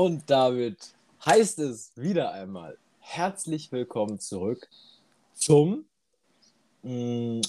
Und 0.00 0.30
damit 0.30 0.94
heißt 1.26 1.58
es 1.58 1.92
wieder 1.94 2.32
einmal 2.32 2.78
herzlich 3.00 3.70
willkommen 3.70 4.18
zurück 4.18 4.66
zum 5.34 5.84
mh, 6.82 7.42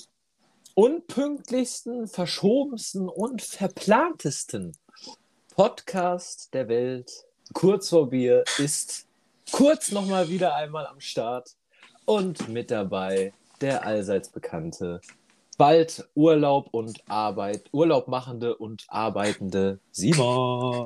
unpünktlichsten, 0.73 2.09
verschobensten 2.09 3.07
und 3.07 3.41
verplantesten 3.41 4.75
Podcast 5.55 6.53
der 6.53 6.67
Welt. 6.67 7.23
Kurz 7.53 7.87
vor 7.87 8.09
Bier 8.09 8.43
ist 8.57 9.07
kurz 9.53 9.93
nochmal 9.93 10.27
wieder 10.27 10.53
einmal 10.53 10.87
am 10.87 10.99
Start 10.99 11.55
und 12.03 12.49
mit 12.49 12.69
dabei 12.69 13.33
der 13.61 13.85
allseits 13.85 14.27
bekannte, 14.27 14.99
bald 15.57 16.05
Urlaub 16.15 16.67
und 16.73 17.01
Arbeit, 17.09 17.69
Urlaub 17.71 18.09
machende 18.09 18.57
und 18.57 18.83
arbeitende 18.89 19.79
Simon. 19.93 20.85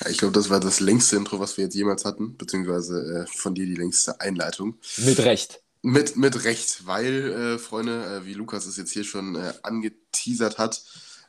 Ja, 0.00 0.10
ich 0.10 0.18
glaube, 0.18 0.32
das 0.32 0.50
war 0.50 0.60
das 0.60 0.80
längste 0.80 1.16
Intro, 1.16 1.40
was 1.40 1.56
wir 1.56 1.64
jetzt 1.64 1.74
jemals 1.74 2.04
hatten, 2.04 2.36
beziehungsweise 2.36 3.24
äh, 3.24 3.26
von 3.26 3.54
dir 3.54 3.66
die 3.66 3.76
längste 3.76 4.20
Einleitung. 4.20 4.78
Mit 4.98 5.18
Recht. 5.20 5.62
Mit, 5.82 6.16
mit 6.16 6.44
Recht, 6.44 6.86
weil, 6.86 7.32
äh, 7.32 7.58
Freunde, 7.58 8.04
äh, 8.04 8.26
wie 8.26 8.34
Lukas 8.34 8.66
es 8.66 8.76
jetzt 8.76 8.92
hier 8.92 9.04
schon 9.04 9.36
äh, 9.36 9.52
angeteasert 9.62 10.58
hat, 10.58 10.82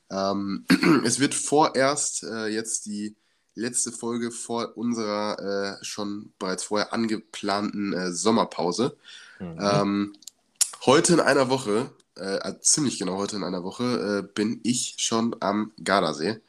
ähm, 0.10 0.66
es 1.06 1.20
wird 1.20 1.36
vorerst 1.36 2.24
äh, 2.24 2.48
jetzt 2.48 2.86
die 2.86 3.16
letzte 3.56 3.92
Folge 3.92 4.32
vor 4.32 4.78
unserer 4.78 5.80
äh, 5.80 5.84
schon 5.84 6.32
bereits 6.40 6.64
vorher 6.64 6.94
angeplanten 6.94 7.94
äh, 7.94 8.12
Sommerpause. 8.12 8.98
Mhm. 9.40 9.58
Ähm, 9.60 10.14
heute 10.86 11.14
in 11.14 11.20
einer 11.20 11.50
Woche, 11.50 11.90
äh, 12.16 12.54
ziemlich 12.62 13.00
genau 13.00 13.18
heute 13.18 13.36
in 13.36 13.44
einer 13.44 13.64
Woche, 13.64 14.24
äh, 14.24 14.34
bin 14.34 14.60
ich 14.64 14.96
schon 14.98 15.36
am 15.40 15.72
Gardasee. 15.84 16.40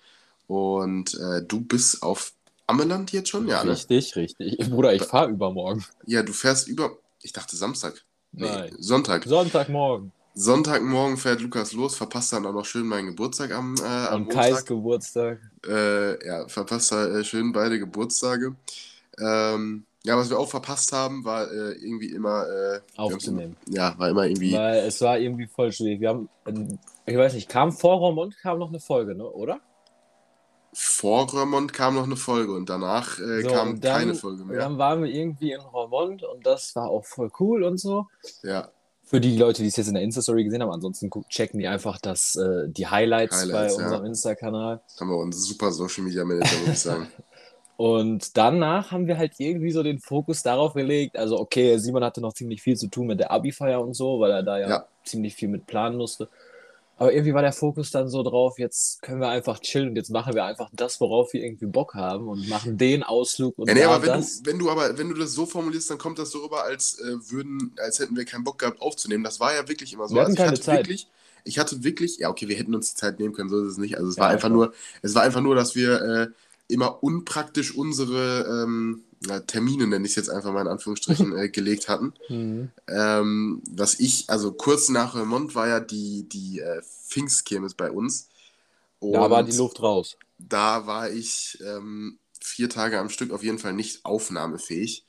Und 0.48 1.15
äh, 1.15 1.43
du 1.46 1.60
bist 1.60 2.02
auf 2.02 2.32
Ammeland 2.66 3.13
jetzt 3.13 3.29
schon, 3.29 3.46
ja? 3.46 3.63
Ne? 3.63 3.73
Richtig, 3.73 4.16
richtig. 4.16 4.59
Bruder, 4.71 4.95
ich 4.95 5.05
fahre 5.05 5.30
übermorgen. 5.30 5.85
Ja, 6.07 6.23
du 6.23 6.32
fährst 6.32 6.66
über. 6.66 6.99
Ich 7.23 7.32
dachte 7.32 7.55
Samstag. 7.55 8.05
Nee, 8.32 8.46
Nein. 8.46 8.77
Sonntag. 8.79 9.24
Sonntagmorgen. 9.24 10.13
Sonntagmorgen 10.35 11.16
fährt 11.16 11.40
Lukas 11.40 11.73
los, 11.73 11.96
verpasst 11.96 12.32
dann 12.32 12.46
auch 12.46 12.52
noch 12.52 12.65
schön 12.65 12.87
meinen 12.87 13.09
Geburtstag 13.09 13.52
am, 13.52 13.74
äh, 13.77 13.82
am 13.82 14.23
Montag. 14.23 14.43
Kais 14.43 14.65
Geburtstag. 14.65 15.40
Äh, 15.66 16.27
ja, 16.27 16.46
verpasst 16.49 16.93
da 16.93 17.07
äh, 17.09 17.24
schön 17.24 17.52
beide 17.52 17.79
Geburtstage. 17.79 18.55
Ähm, 19.18 19.85
ja, 20.05 20.16
was 20.16 20.30
wir 20.30 20.38
auch 20.38 20.49
verpasst 20.49 20.93
haben, 20.93 21.24
war 21.24 21.51
äh, 21.51 21.73
irgendwie 21.73 22.12
immer 22.12 22.46
äh, 22.46 22.80
aufzunehmen. 22.96 23.57
Ja, 23.68 23.99
war 23.99 24.10
immer 24.10 24.27
irgendwie. 24.27 24.52
Weil 24.52 24.79
es 24.87 25.01
war 25.01 25.18
irgendwie 25.18 25.49
voll 25.49 25.73
schwierig. 25.73 26.01
Wir 26.01 26.10
haben, 26.10 26.29
ich 27.05 27.16
weiß 27.16 27.35
nicht, 27.35 27.49
kam 27.49 27.73
vor 27.73 27.96
Romont 27.96 28.37
kam 28.38 28.59
noch 28.59 28.68
eine 28.68 28.80
Folge, 28.80 29.16
ne? 29.16 29.29
Oder? 29.29 29.60
Vor 30.80 31.29
Romont 31.32 31.73
kam 31.73 31.96
noch 31.96 32.04
eine 32.04 32.15
Folge 32.15 32.52
und 32.52 32.71
danach 32.71 33.18
äh, 33.18 33.43
so, 33.43 33.48
kam 33.48 33.80
dann, 33.80 33.98
keine 33.98 34.15
Folge 34.15 34.45
mehr. 34.45 34.60
Dann 34.60 34.79
waren 34.79 35.02
wir 35.02 35.10
irgendwie 35.10 35.51
in 35.51 35.60
Romont 35.60 36.23
und 36.23 36.46
das 36.46 36.76
war 36.76 36.88
auch 36.88 37.04
voll 37.04 37.32
cool 37.40 37.65
und 37.65 37.79
so. 37.79 38.07
Ja. 38.45 38.68
Für 39.02 39.21
die 39.21 39.37
Leute, 39.37 39.62
die 39.62 39.68
es 39.68 39.76
jetzt 39.76 39.88
in 39.88 39.95
der 39.95 40.04
Insta-Story 40.04 40.45
gesehen 40.45 40.62
haben, 40.62 40.71
ansonsten 40.71 41.10
checken 41.30 41.59
die 41.59 41.66
einfach 41.66 41.99
das, 41.99 42.37
äh, 42.37 42.68
die 42.68 42.87
Highlights, 42.87 43.40
Highlights 43.40 43.76
bei 43.76 43.82
ja. 43.82 43.87
unserem 43.87 44.06
Insta-Kanal. 44.06 44.80
Haben 45.01 45.10
wir 45.10 45.16
uns 45.16 45.45
super 45.49 45.73
Social 45.73 46.04
Media 46.04 46.24
Manager, 46.24 46.60
würde 46.60 46.73
ich 46.73 46.79
sagen. 46.79 47.09
Und 47.76 48.37
danach 48.37 48.93
haben 48.93 49.09
wir 49.09 49.18
halt 49.18 49.34
irgendwie 49.38 49.73
so 49.73 49.82
den 49.82 49.99
Fokus 49.99 50.45
darauf 50.45 50.74
gelegt. 50.74 51.16
Also, 51.16 51.40
okay, 51.40 51.76
Simon 51.79 52.04
hatte 52.04 52.21
noch 52.21 52.34
ziemlich 52.34 52.62
viel 52.62 52.76
zu 52.76 52.87
tun 52.87 53.09
mit 53.09 53.18
der 53.18 53.30
Abi-Feier 53.32 53.80
und 53.80 53.95
so, 53.95 54.18
weil 54.18 54.32
er 54.32 54.43
da 54.43 54.59
ja, 54.59 54.68
ja, 54.68 54.84
ziemlich 55.04 55.34
viel 55.34 55.49
mit 55.49 55.66
planen 55.66 55.96
musste. 55.96 56.29
Aber 57.01 57.13
irgendwie 57.13 57.32
war 57.32 57.43
der 57.43 57.52
Fokus 57.52 57.93
dann 57.93 58.09
so 58.09 58.24
drauf, 58.24 58.59
jetzt 58.59 59.02
können 59.02 59.21
wir 59.21 59.29
einfach 59.29 59.60
chillen 59.60 59.91
und 59.91 59.96
jetzt 59.96 60.10
machen 60.10 60.35
wir 60.35 60.45
einfach 60.45 60.68
das, 60.73 61.01
worauf 61.01 61.32
wir 61.32 61.45
irgendwie 61.45 61.66
Bock 61.66 61.95
haben 61.95 62.27
und 62.27 62.49
machen 62.49 62.77
den 62.77 63.05
Ausflug 63.05 63.57
und 63.57 63.68
ja, 63.68 63.74
nee, 63.74 63.85
aber 63.85 64.03
wenn 64.03 64.15
das. 64.15 64.43
Du, 64.43 64.50
wenn 64.50 64.59
du 64.59 64.69
aber, 64.69 64.99
wenn 64.99 65.09
du 65.09 65.15
das 65.15 65.33
so 65.33 65.47
formulierst, 65.47 65.89
dann 65.91 65.99
kommt 65.99 66.19
das 66.19 66.33
so 66.33 66.41
rüber, 66.41 66.65
als 66.65 66.99
äh, 66.99 67.31
würden, 67.31 67.72
als 67.81 68.00
hätten 68.00 68.17
wir 68.17 68.25
keinen 68.25 68.43
Bock 68.43 68.59
gehabt 68.59 68.81
aufzunehmen. 68.81 69.22
Das 69.22 69.39
war 69.39 69.55
ja 69.55 69.69
wirklich 69.69 69.93
immer 69.93 70.09
so. 70.09 70.17
Wir 70.17 70.22
hatten 70.22 70.33
also 70.33 70.43
keine 70.43 70.50
hatte 70.50 70.61
Zeit. 70.61 70.78
Wirklich, 70.78 71.09
ich 71.45 71.61
hatte 71.61 71.84
wirklich, 71.84 72.19
ja 72.19 72.31
okay, 72.31 72.49
wir 72.49 72.56
hätten 72.56 72.75
uns 72.75 72.91
die 72.91 72.97
Zeit 72.97 73.21
nehmen 73.21 73.33
können, 73.33 73.49
so 73.49 73.62
ist 73.62 73.72
es 73.72 73.78
nicht. 73.78 73.97
Also 73.97 74.11
es 74.11 74.17
ja, 74.17 74.22
war 74.22 74.31
einfach 74.31 74.49
nur, 74.49 74.72
es 75.01 75.15
war 75.15 75.22
einfach 75.22 75.41
nur, 75.41 75.55
dass 75.55 75.77
wir 75.77 76.03
äh, 76.03 76.27
immer 76.67 77.01
unpraktisch 77.05 77.77
unsere 77.77 78.65
ähm, 78.65 79.05
Termine, 79.47 79.87
nenne 79.87 80.05
ich 80.05 80.12
es 80.12 80.17
jetzt 80.17 80.31
einfach 80.31 80.53
mal 80.53 80.62
in 80.62 80.69
Anführungsstrichen, 80.69 81.37
äh, 81.37 81.49
gelegt 81.49 81.89
hatten. 81.89 82.15
Mhm. 82.29 82.71
Ähm, 82.89 83.62
was 83.71 83.99
ich, 83.99 84.29
also 84.29 84.53
kurz 84.53 84.89
nach 84.89 85.15
Remont 85.15 85.55
war 85.55 85.69
ja 85.69 85.81
die, 85.81 86.29
die 86.29 86.61
äh, 86.61 86.83
Pfingstkirmes 86.83 87.75
bei 87.75 87.91
uns. 87.91 88.28
Und 89.01 89.12
da 89.12 89.31
war 89.31 89.43
die 89.43 89.57
Luft 89.57 89.83
raus. 89.83 90.17
Da 90.39 90.87
war 90.87 91.11
ich 91.11 91.59
ähm, 91.65 92.19
vier 92.41 92.69
Tage 92.69 92.99
am 92.99 93.11
Stück 93.11 93.33
auf 93.33 93.43
jeden 93.43 93.59
Fall 93.59 93.73
nicht 93.73 94.05
aufnahmefähig. 94.05 95.05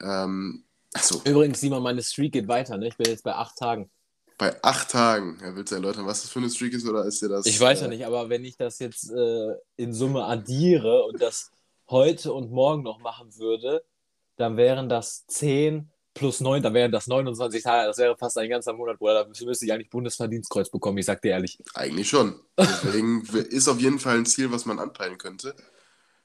Ähm, 0.00 0.64
achso. 0.92 1.20
Übrigens, 1.24 1.60
Simon, 1.60 1.82
meine 1.82 2.02
Streak 2.02 2.32
geht 2.32 2.48
weiter, 2.48 2.76
ne? 2.76 2.88
Ich 2.88 2.96
bin 2.96 3.06
jetzt 3.06 3.24
bei 3.24 3.34
acht 3.34 3.56
Tagen. 3.56 3.90
Bei 4.38 4.60
acht 4.62 4.90
Tagen. 4.90 5.38
Ja, 5.40 5.54
willst 5.54 5.70
du 5.70 5.76
erläutern, 5.76 6.06
was 6.06 6.22
das 6.22 6.30
für 6.30 6.40
eine 6.40 6.50
Streak 6.50 6.72
ist 6.72 6.86
oder 6.86 7.04
ist 7.04 7.22
dir 7.22 7.28
das. 7.28 7.46
Ich 7.46 7.60
weiß 7.60 7.80
ja 7.80 7.86
äh, 7.86 7.90
nicht, 7.90 8.06
aber 8.06 8.28
wenn 8.28 8.44
ich 8.44 8.56
das 8.56 8.78
jetzt 8.78 9.10
äh, 9.10 9.54
in 9.76 9.94
Summe 9.94 10.24
addiere 10.24 11.04
und 11.04 11.20
das 11.20 11.50
heute 11.88 12.32
und 12.32 12.50
morgen 12.50 12.82
noch 12.82 12.98
machen 13.00 13.36
würde, 13.36 13.84
dann 14.36 14.56
wären 14.56 14.88
das 14.88 15.26
10 15.26 15.90
plus 16.14 16.40
9, 16.40 16.62
dann 16.62 16.74
wären 16.74 16.92
das 16.92 17.06
29 17.06 17.62
Tage. 17.62 17.88
Das 17.88 17.98
wäre 17.98 18.16
fast 18.16 18.36
ein 18.38 18.50
ganzer 18.50 18.72
Monat, 18.72 18.98
Bruder. 18.98 19.24
Dafür 19.24 19.46
müsste 19.46 19.64
ich 19.64 19.72
eigentlich 19.72 19.90
Bundesverdienstkreuz 19.90 20.70
bekommen, 20.70 20.98
ich 20.98 21.06
sag 21.06 21.22
dir 21.22 21.30
ehrlich. 21.30 21.58
Eigentlich 21.74 22.08
schon. 22.08 22.40
Deswegen 22.58 23.22
ist 23.50 23.68
auf 23.68 23.80
jeden 23.80 23.98
Fall 23.98 24.18
ein 24.18 24.26
Ziel, 24.26 24.52
was 24.52 24.66
man 24.66 24.78
anpeilen 24.78 25.18
könnte. 25.18 25.54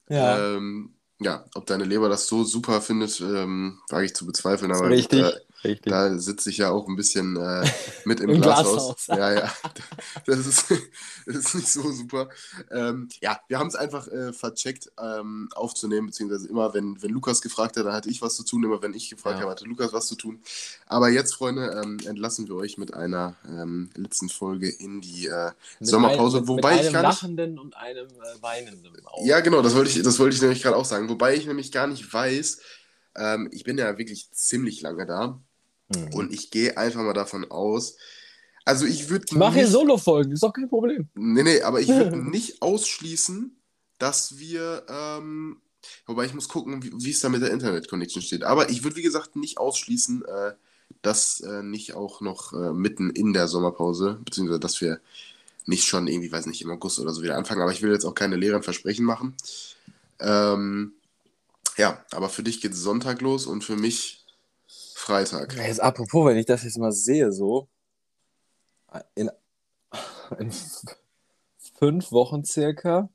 Ja. 0.09 0.55
Ähm, 0.55 0.95
ja, 1.19 1.45
ob 1.55 1.65
deine 1.65 1.83
Leber 1.83 2.09
das 2.09 2.27
so 2.27 2.43
super 2.43 2.81
findet, 2.81 3.19
ähm, 3.21 3.79
wage 3.89 4.05
ich 4.05 4.15
zu 4.15 4.25
bezweifeln. 4.25 4.71
Aber 4.71 4.89
Richtig. 4.89 5.21
Da, 5.21 5.31
Richtig. 5.63 5.91
Da 5.91 6.17
sitze 6.17 6.49
ich 6.49 6.57
ja 6.57 6.69
auch 6.69 6.87
ein 6.87 6.95
bisschen 6.95 7.35
äh, 7.35 7.67
mit 8.05 8.19
im, 8.19 8.29
Im 8.29 8.41
Glashaus. 8.41 9.05
Glashaus. 9.05 9.07
Ja, 9.07 9.33
ja. 9.33 9.53
Das 10.25 10.45
ist, 10.45 10.65
das 11.25 11.35
ist 11.35 11.55
nicht 11.55 11.67
so 11.69 11.89
super. 11.91 12.29
Ähm, 12.69 13.07
ja, 13.21 13.39
wir 13.47 13.59
haben 13.59 13.67
es 13.67 13.75
einfach 13.75 14.07
äh, 14.07 14.33
vercheckt 14.33 14.91
ähm, 15.01 15.49
aufzunehmen, 15.55 16.07
beziehungsweise 16.07 16.47
immer, 16.49 16.73
wenn, 16.73 17.01
wenn 17.01 17.11
Lukas 17.11 17.41
gefragt 17.41 17.77
hat, 17.77 17.85
dann 17.85 17.93
hatte 17.93 18.09
ich 18.09 18.21
was 18.21 18.35
zu 18.35 18.43
tun. 18.43 18.63
Immer 18.63 18.81
wenn 18.81 18.93
ich 18.93 19.09
gefragt 19.09 19.35
ja. 19.35 19.41
habe, 19.41 19.51
hatte 19.51 19.65
Lukas 19.65 19.93
was 19.93 20.07
zu 20.07 20.15
tun. 20.15 20.41
Aber 20.87 21.09
jetzt, 21.09 21.33
Freunde, 21.35 21.81
ähm, 21.83 21.97
entlassen 22.05 22.47
wir 22.47 22.55
euch 22.55 22.77
mit 22.77 22.93
einer 22.93 23.35
ähm, 23.47 23.89
letzten 23.95 24.29
Folge 24.29 24.69
in 24.69 25.01
die 25.01 25.27
äh, 25.27 25.51
Sommerpause. 25.79 26.37
Ein, 26.37 26.41
mit, 26.41 26.49
wobei 26.49 26.75
mit 26.75 26.81
ich 26.81 26.87
einem 26.89 27.03
lachenden 27.03 27.59
und 27.59 27.75
einem 27.77 28.07
äh, 28.07 28.41
weinenden 28.41 29.05
Auge. 29.05 29.27
Ja, 29.27 29.39
genau, 29.39 29.61
das 29.61 29.75
wollte 29.75 29.89
ich, 29.91 30.03
das 30.03 30.19
wollte 30.19 30.35
ich 30.35 30.41
nämlich 30.41 30.61
gerade 30.61 30.75
auch 30.75 30.85
sagen. 30.85 31.09
Wobei 31.09 31.35
ich 31.35 31.45
nämlich 31.45 31.71
gar 31.71 31.87
nicht 31.87 32.11
weiß, 32.11 32.59
ähm, 33.15 33.49
ich 33.51 33.63
bin 33.63 33.77
ja 33.77 33.97
wirklich 33.97 34.31
ziemlich 34.31 34.81
lange 34.81 35.05
da. 35.05 35.41
Mhm. 35.89 36.13
Und 36.13 36.33
ich 36.33 36.51
gehe 36.51 36.77
einfach 36.77 37.01
mal 37.01 37.13
davon 37.13 37.49
aus, 37.49 37.97
also 38.67 38.85
ich 38.85 39.09
würde. 39.09 39.25
Ich 39.29 39.31
mache 39.31 39.55
hier 39.55 39.67
Solo-Folgen, 39.67 40.33
ist 40.33 40.43
doch 40.43 40.51
kein 40.51 40.67
Problem. 40.67 41.07
Nee, 41.15 41.43
nee, 41.43 41.61
aber 41.61 41.79
ich 41.79 41.87
würde 41.87 42.17
nicht 42.29 42.61
ausschließen, 42.61 43.55
dass 43.97 44.37
wir. 44.39 44.83
Ähm, 44.89 45.61
wobei 46.05 46.25
ich 46.25 46.33
muss 46.33 46.49
gucken, 46.49 46.83
wie 46.83 47.09
es 47.09 47.21
da 47.21 47.29
mit 47.29 47.41
der 47.41 47.51
Internet-Connection 47.51 48.21
steht. 48.21 48.43
Aber 48.43 48.69
ich 48.69 48.83
würde, 48.83 48.97
wie 48.97 49.03
gesagt, 49.03 49.37
nicht 49.37 49.57
ausschließen, 49.57 50.25
äh, 50.25 50.51
dass 51.01 51.39
äh, 51.39 51.63
nicht 51.63 51.93
auch 51.93 52.19
noch 52.19 52.51
äh, 52.51 52.73
mitten 52.73 53.09
in 53.09 53.31
der 53.31 53.47
Sommerpause, 53.47 54.19
beziehungsweise 54.25 54.59
dass 54.59 54.81
wir 54.81 54.99
nicht 55.65 55.85
schon 55.85 56.07
irgendwie, 56.07 56.31
weiß 56.31 56.45
nicht, 56.47 56.61
im 56.61 56.71
August 56.71 56.99
oder 56.99 57.13
so 57.13 57.23
wieder 57.23 57.37
anfangen. 57.37 57.61
Aber 57.61 57.71
ich 57.71 57.81
will 57.81 57.91
jetzt 57.91 58.05
auch 58.05 58.15
keine 58.15 58.35
leeren 58.35 58.63
Versprechen 58.63 59.05
machen. 59.05 59.33
Ähm, 60.19 60.91
ja, 61.77 62.03
aber 62.11 62.27
für 62.27 62.43
dich 62.43 62.59
geht 62.59 62.73
es 62.73 62.81
Sonntag 62.81 63.21
los 63.21 63.45
und 63.45 63.63
für 63.63 63.77
mich 63.77 64.16
Freitag. 65.07 65.55
Jetzt 65.55 65.79
apropos, 65.79 66.27
wenn 66.27 66.37
ich 66.37 66.45
das 66.45 66.63
jetzt 66.63 66.77
mal 66.77 66.91
sehe, 66.91 67.31
so 67.31 67.69
in, 69.15 69.31
in 70.37 70.51
fünf 71.79 72.11
Wochen 72.11 72.43
circa 72.43 73.09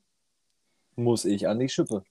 muss 0.95 1.25
ich 1.25 1.47
an 1.47 1.59
die 1.59 1.69
Schippe. 1.69 2.03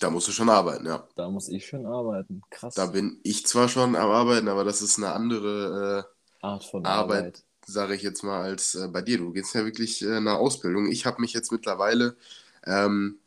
Da 0.00 0.10
musst 0.10 0.26
du 0.26 0.32
schon 0.32 0.48
arbeiten, 0.48 0.86
ja. 0.86 1.06
Da 1.14 1.30
muss 1.30 1.48
ich 1.48 1.66
schon 1.66 1.86
arbeiten. 1.86 2.42
Krass. 2.50 2.74
Da 2.74 2.86
bin 2.86 3.20
ich 3.22 3.46
zwar 3.46 3.68
schon 3.68 3.94
am 3.94 4.10
Arbeiten, 4.10 4.48
aber 4.48 4.64
das 4.64 4.82
ist 4.82 4.98
eine 4.98 5.12
andere 5.12 6.04
äh, 6.42 6.44
Art 6.44 6.64
von 6.64 6.84
Arbeit, 6.84 7.18
Arbeit. 7.18 7.44
sage 7.64 7.94
ich 7.94 8.02
jetzt 8.02 8.24
mal, 8.24 8.42
als 8.42 8.74
äh, 8.74 8.88
bei 8.88 9.02
dir. 9.02 9.18
Du 9.18 9.32
gehst 9.32 9.54
ja 9.54 9.64
wirklich 9.64 10.02
äh, 10.02 10.16
eine 10.16 10.34
Ausbildung. 10.34 10.90
Ich 10.90 11.06
habe 11.06 11.20
mich 11.20 11.32
jetzt 11.32 11.52
mittlerweile 11.52 12.16
ähm, 12.64 13.18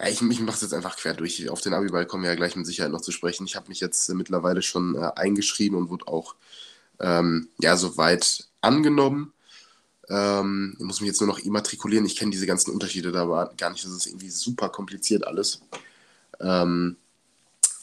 ja, 0.00 0.08
ich, 0.08 0.22
ich 0.22 0.40
mache 0.40 0.56
es 0.56 0.62
jetzt 0.62 0.72
einfach 0.74 0.96
quer 0.96 1.14
durch. 1.14 1.48
Auf 1.50 1.60
den 1.60 1.74
Abiball 1.74 2.06
kommen 2.06 2.22
wir 2.22 2.30
ja 2.30 2.36
gleich 2.36 2.56
mit 2.56 2.66
Sicherheit 2.66 2.92
noch 2.92 3.02
zu 3.02 3.12
sprechen. 3.12 3.44
Ich 3.44 3.54
habe 3.54 3.68
mich 3.68 3.80
jetzt 3.80 4.08
äh, 4.08 4.14
mittlerweile 4.14 4.62
schon 4.62 4.94
äh, 4.94 5.10
eingeschrieben 5.14 5.76
und 5.76 5.90
wurde 5.90 6.08
auch 6.08 6.36
ähm, 7.00 7.48
ja, 7.60 7.76
soweit 7.76 8.48
angenommen. 8.62 9.34
Ähm, 10.08 10.76
ich 10.78 10.84
muss 10.84 11.00
mich 11.00 11.08
jetzt 11.08 11.20
nur 11.20 11.28
noch 11.28 11.38
immatrikulieren. 11.38 12.06
Ich 12.06 12.16
kenne 12.16 12.30
diese 12.30 12.46
ganzen 12.46 12.70
Unterschiede 12.72 13.12
da 13.12 13.22
aber 13.22 13.52
gar 13.58 13.70
nicht. 13.70 13.84
Das 13.84 13.92
ist 13.92 14.06
irgendwie 14.06 14.30
super 14.30 14.70
kompliziert 14.70 15.26
alles. 15.26 15.60
Ähm, 16.40 16.96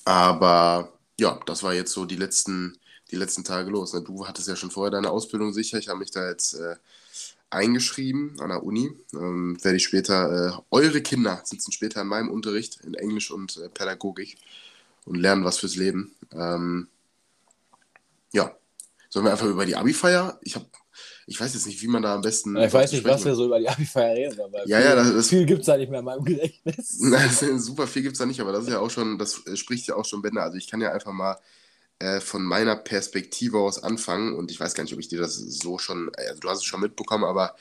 aber 0.04 0.94
ja, 1.20 1.40
das 1.46 1.62
war 1.62 1.74
jetzt 1.74 1.94
so 1.94 2.06
die 2.06 2.16
letzten, 2.16 2.78
die 3.12 3.16
letzten 3.16 3.44
Tage 3.44 3.70
los. 3.70 3.94
Ne? 3.94 4.02
Du 4.02 4.28
hattest 4.28 4.48
ja 4.48 4.56
schon 4.56 4.72
vorher 4.72 4.92
deine 4.92 5.12
Ausbildung 5.12 5.54
sicher. 5.54 5.78
Ich 5.78 5.88
habe 5.88 6.00
mich 6.00 6.12
da 6.12 6.28
jetzt 6.28 6.56
äh, 6.56 6.78
eingeschrieben 7.50 8.40
an 8.40 8.50
der 8.50 8.64
Uni. 8.64 8.92
Ähm, 9.14 9.58
werde 9.64 9.78
ich 9.78 9.84
später, 9.84 10.60
äh, 10.60 10.62
eure 10.72 11.02
Kinder 11.02 11.42
sitzen 11.44 11.72
später 11.72 12.02
in 12.02 12.08
meinem 12.08 12.30
Unterricht 12.30 12.80
in 12.84 12.94
Englisch 12.94 13.32
und 13.32 13.58
äh, 13.58 13.70
Pädagogik 13.70 14.38
und 15.06 15.16
lernen 15.16 15.44
was 15.44 15.60
fürs 15.60 15.76
Leben. 15.76 16.16
Ähm, 16.34 16.88
ja, 18.34 18.56
sollen 19.10 19.26
wir 19.26 19.32
einfach 19.32 19.48
über 19.48 19.66
die 19.66 19.76
Abi-Feier? 19.76 20.40
Ich 20.42 20.56
habe 20.56 20.66
ich 21.30 21.40
weiß 21.40 21.54
jetzt 21.54 21.68
nicht, 21.68 21.82
wie 21.82 21.88
man 21.88 22.02
da 22.02 22.16
am 22.16 22.22
besten. 22.22 22.56
Ich 22.56 22.74
weiß 22.74 22.94
nicht, 22.94 23.04
was 23.04 23.26
wir 23.26 23.36
so 23.36 23.46
über 23.46 23.60
die 23.60 23.68
Abi-Feier 23.68 24.16
reden, 24.16 24.40
aber 24.40 24.66
ja, 24.66 24.78
viel, 24.78 24.86
ja, 24.86 24.96
das, 24.96 25.14
das, 25.14 25.28
viel 25.28 25.46
gibt 25.46 25.60
es 25.60 25.66
da 25.66 25.76
nicht 25.78 25.90
mehr 25.90 26.00
in 26.00 26.06
meinem 26.06 26.24
Gedächtnis. 26.24 26.98
Nein, 27.02 27.60
super 27.60 27.86
viel 27.86 28.02
gibt 28.02 28.14
es 28.14 28.20
da 28.20 28.26
nicht, 28.26 28.40
aber 28.40 28.54
das 28.54 28.64
ist 28.64 28.72
ja 28.72 28.80
auch 28.80 28.90
schon, 28.90 29.18
das 29.18 29.44
spricht 29.56 29.88
ja 29.88 29.96
auch 29.96 30.06
schon 30.06 30.22
Bände. 30.22 30.42
Also 30.42 30.58
ich 30.58 30.68
kann 30.68 30.80
ja 30.80 30.94
einfach 30.94 31.12
mal 31.12 31.38
äh, 32.00 32.20
von 32.20 32.44
meiner 32.44 32.76
Perspektive 32.76 33.60
aus 33.60 33.82
anfangen 33.84 34.34
und 34.36 34.52
ich 34.52 34.60
weiß 34.60 34.74
gar 34.76 34.84
nicht, 34.84 34.94
ob 34.94 35.00
ich 35.00 35.08
dir 35.10 35.20
das 35.20 35.36
so 35.36 35.78
schon, 35.80 36.12
also 36.16 36.40
du 36.40 36.50
hast 36.50 36.60
es 36.60 36.66
schon 36.66 36.82
mitbekommen, 36.82 37.24
aber 37.26 37.56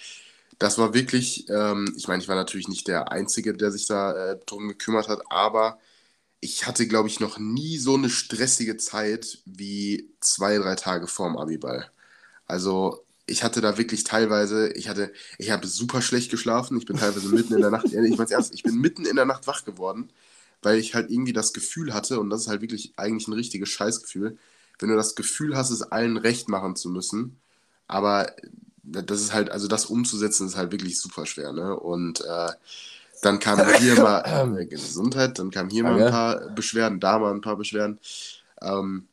das 0.59 0.79
war 0.79 0.95
wirklich, 0.95 1.49
ähm, 1.51 1.95
ich 1.97 2.09
meine, 2.09 2.23
ich 2.23 2.29
war 2.29 2.37
natürlich 2.37 2.69
nicht 2.69 2.89
der 2.89 3.13
Einzige, 3.13 3.55
der 3.55 3.71
sich 3.73 3.87
da 3.87 4.33
äh, 4.33 4.39
drum 4.47 4.69
gekümmert 4.69 5.09
hat, 5.09 5.23
aber 5.31 5.79
ich 6.41 6.67
hatte, 6.67 6.87
glaube 6.87 7.09
ich, 7.09 7.21
noch 7.21 7.39
nie 7.39 7.79
so 7.79 7.95
eine 7.95 8.11
stressige 8.11 8.77
Zeit 8.77 9.41
wie 9.47 10.11
zwei, 10.21 10.59
drei 10.59 10.77
Tage 10.77 11.07
vorm 11.09 11.37
Abiball. 11.37 11.91
Also 12.47 13.05
ich 13.27 13.45
hatte 13.45 13.61
da 13.61 13.79
wirklich 13.79 14.05
teilweise, 14.05 14.73
ich 14.75 14.89
hatte, 14.89 15.13
ich 15.39 15.51
habe 15.51 15.67
super 15.67 16.03
schlecht 16.03 16.31
geschlafen. 16.31 16.79
Ich 16.79 16.87
bin 16.87 16.97
teilweise 16.99 17.29
mitten 17.31 17.55
in 17.55 17.61
der 17.63 17.71
Nacht, 17.71 17.87
ich 17.93 18.19
mein's 18.19 18.31
ernst, 18.31 18.55
ich 18.55 18.63
bin 18.63 18.77
mitten 18.81 19.07
in 19.07 19.17
der 19.17 19.25
Nacht 19.27 19.47
wach 19.47 19.65
geworden, 19.65 20.11
weil 20.63 20.79
ich 20.79 20.95
halt 20.95 21.11
irgendwie 21.11 21.33
das 21.33 21.53
Gefühl 21.53 21.95
hatte, 21.95 22.21
und 22.21 22.31
das 22.31 22.43
ist 22.43 22.49
halt 22.49 22.63
wirklich 22.63 22.93
eigentlich 22.97 23.29
ein 23.29 23.35
richtiges 23.35 23.69
Scheißgefühl, 23.69 24.39
wenn 24.79 24.89
du 24.89 24.97
das 24.97 25.15
Gefühl 25.15 25.57
hast, 25.57 25.71
es 25.71 25.83
allen 25.83 26.17
recht 26.17 26.49
machen 26.49 26.77
zu 26.77 26.91
müssen, 26.91 27.39
aber 27.89 28.35
das 28.83 29.21
ist 29.21 29.33
halt, 29.33 29.51
also 29.51 29.69
das 29.69 29.87
umzusetzen 29.87 30.47
ist 30.47 30.57
halt 30.57 30.73
wirklich 30.73 31.01
super 31.01 31.27
schwer, 31.27 31.53
ne? 31.53 31.79
Und 31.79 32.21
äh, 32.21 32.51
dann 33.23 33.39
kam 33.39 33.59
hier 33.79 34.01
mal 34.01 34.59
äh, 34.59 34.67
Gesundheit, 34.67 35.39
dann 35.39 35.51
kam 35.51 35.71
hier 35.71 35.83
mal 35.83 36.03
ein 36.03 36.11
paar 36.11 36.51
Beschwerden, 36.51 37.01
da 37.01 37.19
mal 37.19 37.33
ein 37.33 37.41
paar 37.41 37.57
Beschwerden. 37.57 37.99
Ähm, 38.63 39.09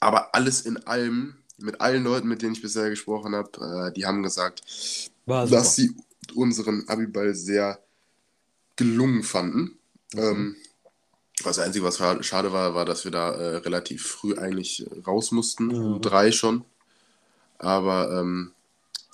aber 0.00 0.34
alles 0.34 0.62
in 0.62 0.78
allem 0.86 1.36
mit 1.58 1.80
allen 1.80 2.04
Leuten, 2.04 2.28
mit 2.28 2.42
denen 2.42 2.54
ich 2.54 2.62
bisher 2.62 2.88
gesprochen 2.90 3.34
habe, 3.34 3.88
äh, 3.88 3.92
die 3.92 4.06
haben 4.06 4.22
gesagt, 4.22 4.62
dass 5.50 5.76
sie 5.76 5.94
unseren 6.34 6.88
Abiball 6.88 7.34
sehr 7.34 7.80
gelungen 8.76 9.22
fanden. 9.22 9.78
Mhm. 10.14 10.20
Ähm, 10.20 10.56
das 11.42 11.58
Einzige, 11.58 11.84
was 11.84 11.96
schade 12.26 12.52
war, 12.52 12.74
war, 12.74 12.84
dass 12.84 13.04
wir 13.04 13.10
da 13.10 13.32
äh, 13.32 13.56
relativ 13.58 14.06
früh 14.06 14.36
eigentlich 14.36 14.86
raus 15.06 15.32
mussten, 15.32 15.66
mhm. 15.66 16.00
drei 16.00 16.32
schon. 16.32 16.64
Aber 17.58 18.10
ähm, 18.10 18.54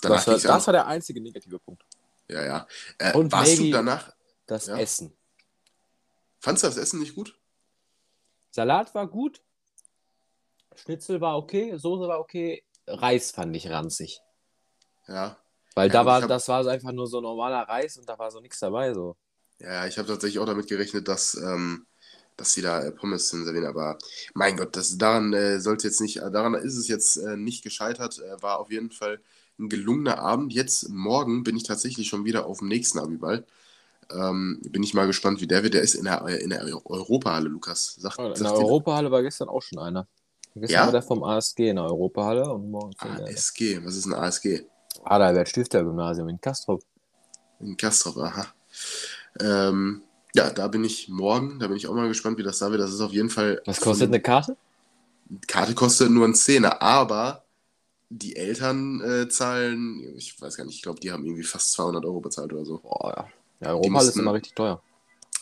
danach 0.02 0.24
das, 0.24 0.44
war, 0.44 0.54
das 0.54 0.66
war 0.66 0.72
der 0.72 0.86
einzige 0.86 1.20
negative 1.20 1.58
Punkt. 1.58 1.84
Ja, 2.28 2.44
ja. 2.44 2.66
Äh, 2.98 3.12
Und 3.16 3.30
warst 3.30 3.58
du 3.58 3.70
danach? 3.70 4.12
Das 4.46 4.66
ja? 4.66 4.76
Essen. 4.78 5.12
Fandest 6.40 6.64
du 6.64 6.68
das 6.68 6.76
Essen 6.76 7.00
nicht 7.00 7.14
gut? 7.14 7.36
Salat 8.50 8.94
war 8.94 9.06
gut, 9.06 9.40
Schnitzel 10.74 11.20
war 11.20 11.36
okay, 11.36 11.76
Soße 11.76 12.08
war 12.08 12.20
okay, 12.20 12.64
Reis 12.86 13.30
fand 13.30 13.54
ich 13.56 13.68
ranzig. 13.68 14.20
Ja. 15.08 15.36
Weil 15.74 15.88
ja, 15.88 15.92
da 15.92 16.06
war, 16.06 16.22
hab... 16.22 16.28
das 16.28 16.48
war 16.48 16.66
einfach 16.66 16.92
nur 16.92 17.06
so 17.06 17.20
normaler 17.20 17.68
Reis 17.68 17.96
und 17.98 18.08
da 18.08 18.18
war 18.18 18.30
so 18.30 18.40
nichts 18.40 18.60
dabei. 18.60 18.94
So. 18.94 19.16
Ja, 19.60 19.86
ich 19.86 19.98
habe 19.98 20.08
tatsächlich 20.08 20.38
auch 20.38 20.46
damit 20.46 20.68
gerechnet, 20.68 21.08
dass, 21.08 21.34
ähm, 21.34 21.86
dass 22.36 22.52
sie 22.52 22.62
da 22.62 22.82
äh, 22.82 22.92
Pommes 22.92 23.28
servieren, 23.28 23.66
aber 23.66 23.98
mein 24.34 24.56
Gott, 24.56 24.76
das, 24.76 24.98
daran 24.98 25.32
äh, 25.32 25.60
sollte 25.60 25.88
jetzt 25.88 26.00
nicht, 26.00 26.18
daran 26.18 26.54
ist 26.54 26.76
es 26.76 26.88
jetzt 26.88 27.16
äh, 27.16 27.36
nicht 27.36 27.64
gescheitert. 27.64 28.18
Äh, 28.18 28.42
war 28.42 28.58
auf 28.58 28.70
jeden 28.70 28.90
Fall 28.90 29.20
ein 29.58 29.68
gelungener 29.68 30.18
Abend. 30.18 30.52
Jetzt 30.52 30.88
morgen 30.90 31.42
bin 31.42 31.56
ich 31.56 31.62
tatsächlich 31.62 32.08
schon 32.08 32.24
wieder 32.24 32.46
auf 32.46 32.58
dem 32.58 32.68
nächsten 32.68 32.98
Abiball. 32.98 33.46
Ähm, 34.12 34.60
bin 34.62 34.82
ich 34.82 34.94
mal 34.94 35.06
gespannt, 35.06 35.40
wie 35.40 35.46
der 35.46 35.62
wird. 35.62 35.74
Der 35.74 35.82
ist 35.82 35.94
in 35.94 36.04
der, 36.04 36.24
in 36.26 36.50
der 36.50 36.62
Europahalle, 36.84 37.48
Lukas. 37.48 37.96
Sagt, 37.98 38.18
in 38.18 38.34
der 38.34 38.52
Europahalle 38.52 39.10
war 39.10 39.22
gestern 39.22 39.48
auch 39.48 39.62
schon 39.62 39.78
einer. 39.78 40.06
Gestern 40.54 40.74
ja? 40.74 40.84
war 40.86 40.92
der 40.92 41.02
vom 41.02 41.22
ASG 41.22 41.70
in 41.70 41.76
der 41.76 41.84
Europahalle 41.84 42.50
und 42.50 42.70
morgen 42.70 42.92
ASG, 42.98 43.84
was 43.84 43.96
ist 43.96 44.06
ein 44.06 44.14
ASG? 44.14 44.62
Adalbert 45.04 45.48
Stifter 45.48 45.84
Gymnasium 45.84 46.28
in 46.28 46.40
Kastrop. 46.40 46.82
In 47.60 47.76
Kastrop, 47.76 48.16
aha. 48.16 48.46
Ähm, 49.40 50.02
ja, 50.34 50.50
da 50.50 50.68
bin 50.68 50.84
ich 50.84 51.08
morgen, 51.08 51.58
da 51.58 51.66
bin 51.66 51.76
ich 51.76 51.86
auch 51.86 51.94
mal 51.94 52.08
gespannt, 52.08 52.38
wie 52.38 52.42
das 52.42 52.58
da 52.58 52.70
wird. 52.70 52.80
Das 52.80 52.92
ist 52.92 53.00
auf 53.00 53.12
jeden 53.12 53.30
Fall. 53.30 53.62
Was 53.64 53.80
kostet 53.80 54.08
eine 54.08 54.20
Karte? 54.20 54.56
Karte 55.46 55.74
kostet 55.74 56.10
nur 56.10 56.26
ein 56.26 56.34
Zehner, 56.34 56.82
aber 56.82 57.44
die 58.08 58.36
Eltern 58.36 59.00
äh, 59.00 59.28
zahlen, 59.28 60.14
ich 60.16 60.40
weiß 60.40 60.56
gar 60.56 60.64
nicht, 60.64 60.76
ich 60.76 60.82
glaube, 60.82 61.00
die 61.00 61.10
haben 61.10 61.24
irgendwie 61.24 61.42
fast 61.42 61.72
200 61.72 62.04
Euro 62.04 62.20
bezahlt 62.20 62.52
oder 62.52 62.64
so. 62.64 62.78
Boah, 62.78 63.14
ja. 63.16 63.28
Ja, 63.60 63.70
Europahalle 63.72 64.08
ist 64.08 64.16
immer 64.16 64.34
richtig 64.34 64.54
teuer. 64.54 64.82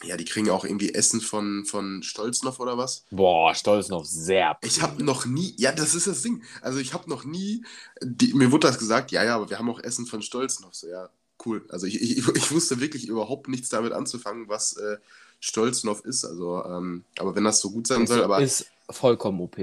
Ja, 0.02 0.16
die 0.16 0.24
kriegen 0.24 0.50
auch 0.50 0.64
irgendwie 0.64 0.94
Essen 0.94 1.20
von, 1.20 1.64
von 1.64 2.02
Stolznov 2.02 2.60
oder 2.60 2.76
was? 2.76 3.04
Boah, 3.10 3.54
Stolznov, 3.54 4.06
sehr. 4.06 4.56
Ich 4.62 4.82
habe 4.82 5.02
noch 5.02 5.24
nie, 5.24 5.54
ja, 5.56 5.72
das 5.72 5.94
ist 5.94 6.06
das 6.06 6.22
Ding. 6.22 6.42
Also 6.62 6.78
ich 6.78 6.94
habe 6.94 7.08
noch 7.08 7.24
nie, 7.24 7.64
die, 8.02 8.34
mir 8.34 8.52
wurde 8.52 8.66
das 8.66 8.78
gesagt, 8.78 9.12
ja, 9.12 9.24
ja, 9.24 9.36
aber 9.36 9.48
wir 9.50 9.58
haben 9.58 9.70
auch 9.70 9.80
Essen 9.80 10.06
von 10.06 10.22
Stolznov. 10.22 10.74
So, 10.74 10.88
ja, 10.88 11.08
cool. 11.44 11.64
Also 11.68 11.86
ich, 11.86 12.00
ich, 12.00 12.26
ich 12.28 12.52
wusste 12.52 12.80
wirklich 12.80 13.08
überhaupt 13.08 13.48
nichts 13.48 13.68
damit 13.68 13.92
anzufangen, 13.92 14.48
was 14.48 14.76
äh, 14.76 14.98
Stolznov 15.40 16.04
ist. 16.04 16.24
Also, 16.24 16.64
ähm, 16.64 17.04
aber 17.18 17.34
wenn 17.34 17.44
das 17.44 17.60
so 17.60 17.70
gut 17.70 17.86
sein 17.86 18.06
soll, 18.06 18.22
aber. 18.22 18.40
Ist 18.40 18.66
vollkommen 18.90 19.40
OP. 19.40 19.58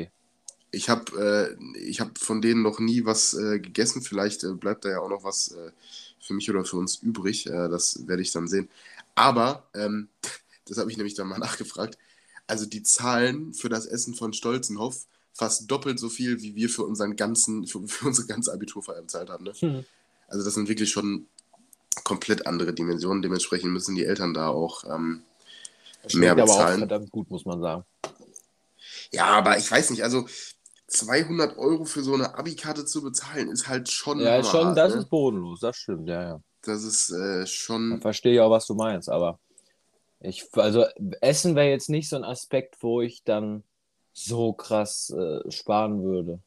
Ich 0.71 0.89
habe 0.89 1.57
äh, 1.75 1.93
hab 1.93 2.17
von 2.17 2.41
denen 2.41 2.61
noch 2.61 2.79
nie 2.79 3.05
was 3.05 3.33
äh, 3.33 3.59
gegessen. 3.59 4.01
Vielleicht 4.01 4.43
äh, 4.43 4.53
bleibt 4.53 4.85
da 4.85 4.89
ja 4.89 4.99
auch 4.99 5.09
noch 5.09 5.23
was 5.23 5.51
äh, 5.51 5.71
für 6.19 6.33
mich 6.33 6.49
oder 6.49 6.63
für 6.63 6.77
uns 6.77 6.95
übrig. 6.95 7.47
Äh, 7.47 7.67
das 7.69 8.07
werde 8.07 8.21
ich 8.21 8.31
dann 8.31 8.47
sehen. 8.47 8.69
Aber, 9.15 9.67
ähm, 9.73 10.07
das 10.65 10.77
habe 10.77 10.91
ich 10.91 10.97
nämlich 10.97 11.15
dann 11.15 11.27
mal 11.27 11.37
nachgefragt, 11.39 11.97
also 12.47 12.65
die 12.65 12.83
Zahlen 12.83 13.53
für 13.53 13.69
das 13.69 13.85
Essen 13.85 14.13
von 14.13 14.33
Stolzenhoff 14.33 15.05
fast 15.33 15.71
doppelt 15.71 15.99
so 15.99 16.09
viel, 16.09 16.41
wie 16.41 16.55
wir 16.55 16.69
für 16.69 16.83
unseren 16.83 17.15
ganzen, 17.15 17.65
für, 17.65 17.87
für 17.87 18.07
unsere 18.07 18.27
ganze 18.27 18.53
Abiturfeier 18.53 19.01
bezahlt 19.01 19.29
haben. 19.29 19.45
Ne? 19.45 19.53
Hm. 19.53 19.85
Also 20.27 20.45
das 20.45 20.53
sind 20.53 20.67
wirklich 20.67 20.91
schon 20.91 21.27
komplett 22.03 22.47
andere 22.47 22.73
Dimensionen. 22.73 23.21
Dementsprechend 23.21 23.71
müssen 23.71 23.95
die 23.95 24.05
Eltern 24.05 24.33
da 24.33 24.49
auch 24.49 24.83
ähm, 24.85 25.23
mehr 26.13 26.35
bezahlen. 26.35 26.59
Aber 26.59 26.73
auch 26.73 26.77
verdammt 26.77 27.11
gut, 27.11 27.29
muss 27.29 27.45
man 27.45 27.61
sagen. 27.61 27.83
Ja, 29.11 29.25
aber 29.25 29.57
ich 29.57 29.69
weiß 29.69 29.89
nicht, 29.89 30.03
also 30.03 30.25
200 30.87 31.57
Euro 31.57 31.85
für 31.85 32.03
so 32.03 32.13
eine 32.13 32.35
Abi-Karte 32.37 32.85
zu 32.85 33.01
bezahlen, 33.01 33.49
ist 33.49 33.67
halt 33.67 33.89
schon. 33.89 34.19
Ja, 34.19 34.37
ist 34.37 34.49
schon, 34.49 34.75
das 34.75 34.93
ne? 34.93 34.99
ist 35.01 35.09
bodenlos, 35.09 35.59
das 35.59 35.77
stimmt, 35.77 36.07
ja, 36.07 36.23
ja. 36.23 36.41
Das 36.63 36.83
ist 36.83 37.09
äh, 37.11 37.45
schon. 37.47 37.95
Ich 37.95 38.01
verstehe 38.01 38.43
auch, 38.43 38.51
was 38.51 38.67
du 38.67 38.75
meinst, 38.75 39.09
aber 39.09 39.39
ich, 40.19 40.47
also 40.53 40.85
Essen 41.21 41.55
wäre 41.55 41.69
jetzt 41.69 41.89
nicht 41.89 42.07
so 42.07 42.15
ein 42.15 42.23
Aspekt, 42.23 42.77
wo 42.81 43.01
ich 43.01 43.23
dann 43.23 43.63
so 44.13 44.53
krass 44.53 45.09
äh, 45.09 45.49
sparen 45.49 46.03
würde. 46.03 46.39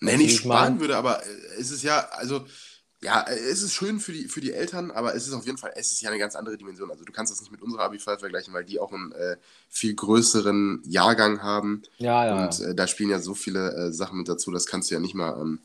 Nee, 0.00 0.18
nicht 0.18 0.36
sparen 0.36 0.74
mein? 0.74 0.80
würde, 0.80 0.96
aber 0.96 1.24
äh, 1.24 1.28
es 1.58 1.70
ist 1.70 1.82
ja, 1.82 2.00
also, 2.10 2.44
ja, 3.06 3.24
es 3.28 3.62
ist 3.62 3.72
schön 3.72 4.00
für 4.00 4.10
die, 4.10 4.24
für 4.24 4.40
die 4.40 4.52
Eltern, 4.52 4.90
aber 4.90 5.14
es 5.14 5.28
ist 5.28 5.32
auf 5.32 5.46
jeden 5.46 5.58
Fall, 5.58 5.70
es 5.76 5.92
ist 5.92 6.02
ja 6.02 6.10
eine 6.10 6.18
ganz 6.18 6.34
andere 6.34 6.56
Dimension. 6.56 6.90
Also 6.90 7.04
du 7.04 7.12
kannst 7.12 7.32
das 7.32 7.40
nicht 7.40 7.52
mit 7.52 7.62
unserer 7.62 7.84
Abi-Fall 7.84 8.18
vergleichen, 8.18 8.52
weil 8.52 8.64
die 8.64 8.80
auch 8.80 8.92
einen 8.92 9.12
äh, 9.12 9.36
viel 9.68 9.94
größeren 9.94 10.82
Jahrgang 10.84 11.40
haben. 11.40 11.82
Ja, 11.98 12.26
ja. 12.26 12.44
Und 12.44 12.60
äh, 12.60 12.74
da 12.74 12.88
spielen 12.88 13.10
ja 13.10 13.20
so 13.20 13.34
viele 13.34 13.72
äh, 13.74 13.92
Sachen 13.92 14.18
mit 14.18 14.28
dazu, 14.28 14.50
das 14.50 14.66
kannst 14.66 14.90
du 14.90 14.94
ja 14.94 15.00
nicht 15.00 15.14
mal 15.14 15.40
ähm, 15.40 15.60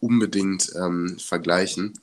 unbedingt 0.00 0.70
ähm, 0.76 1.16
vergleichen. 1.18 1.94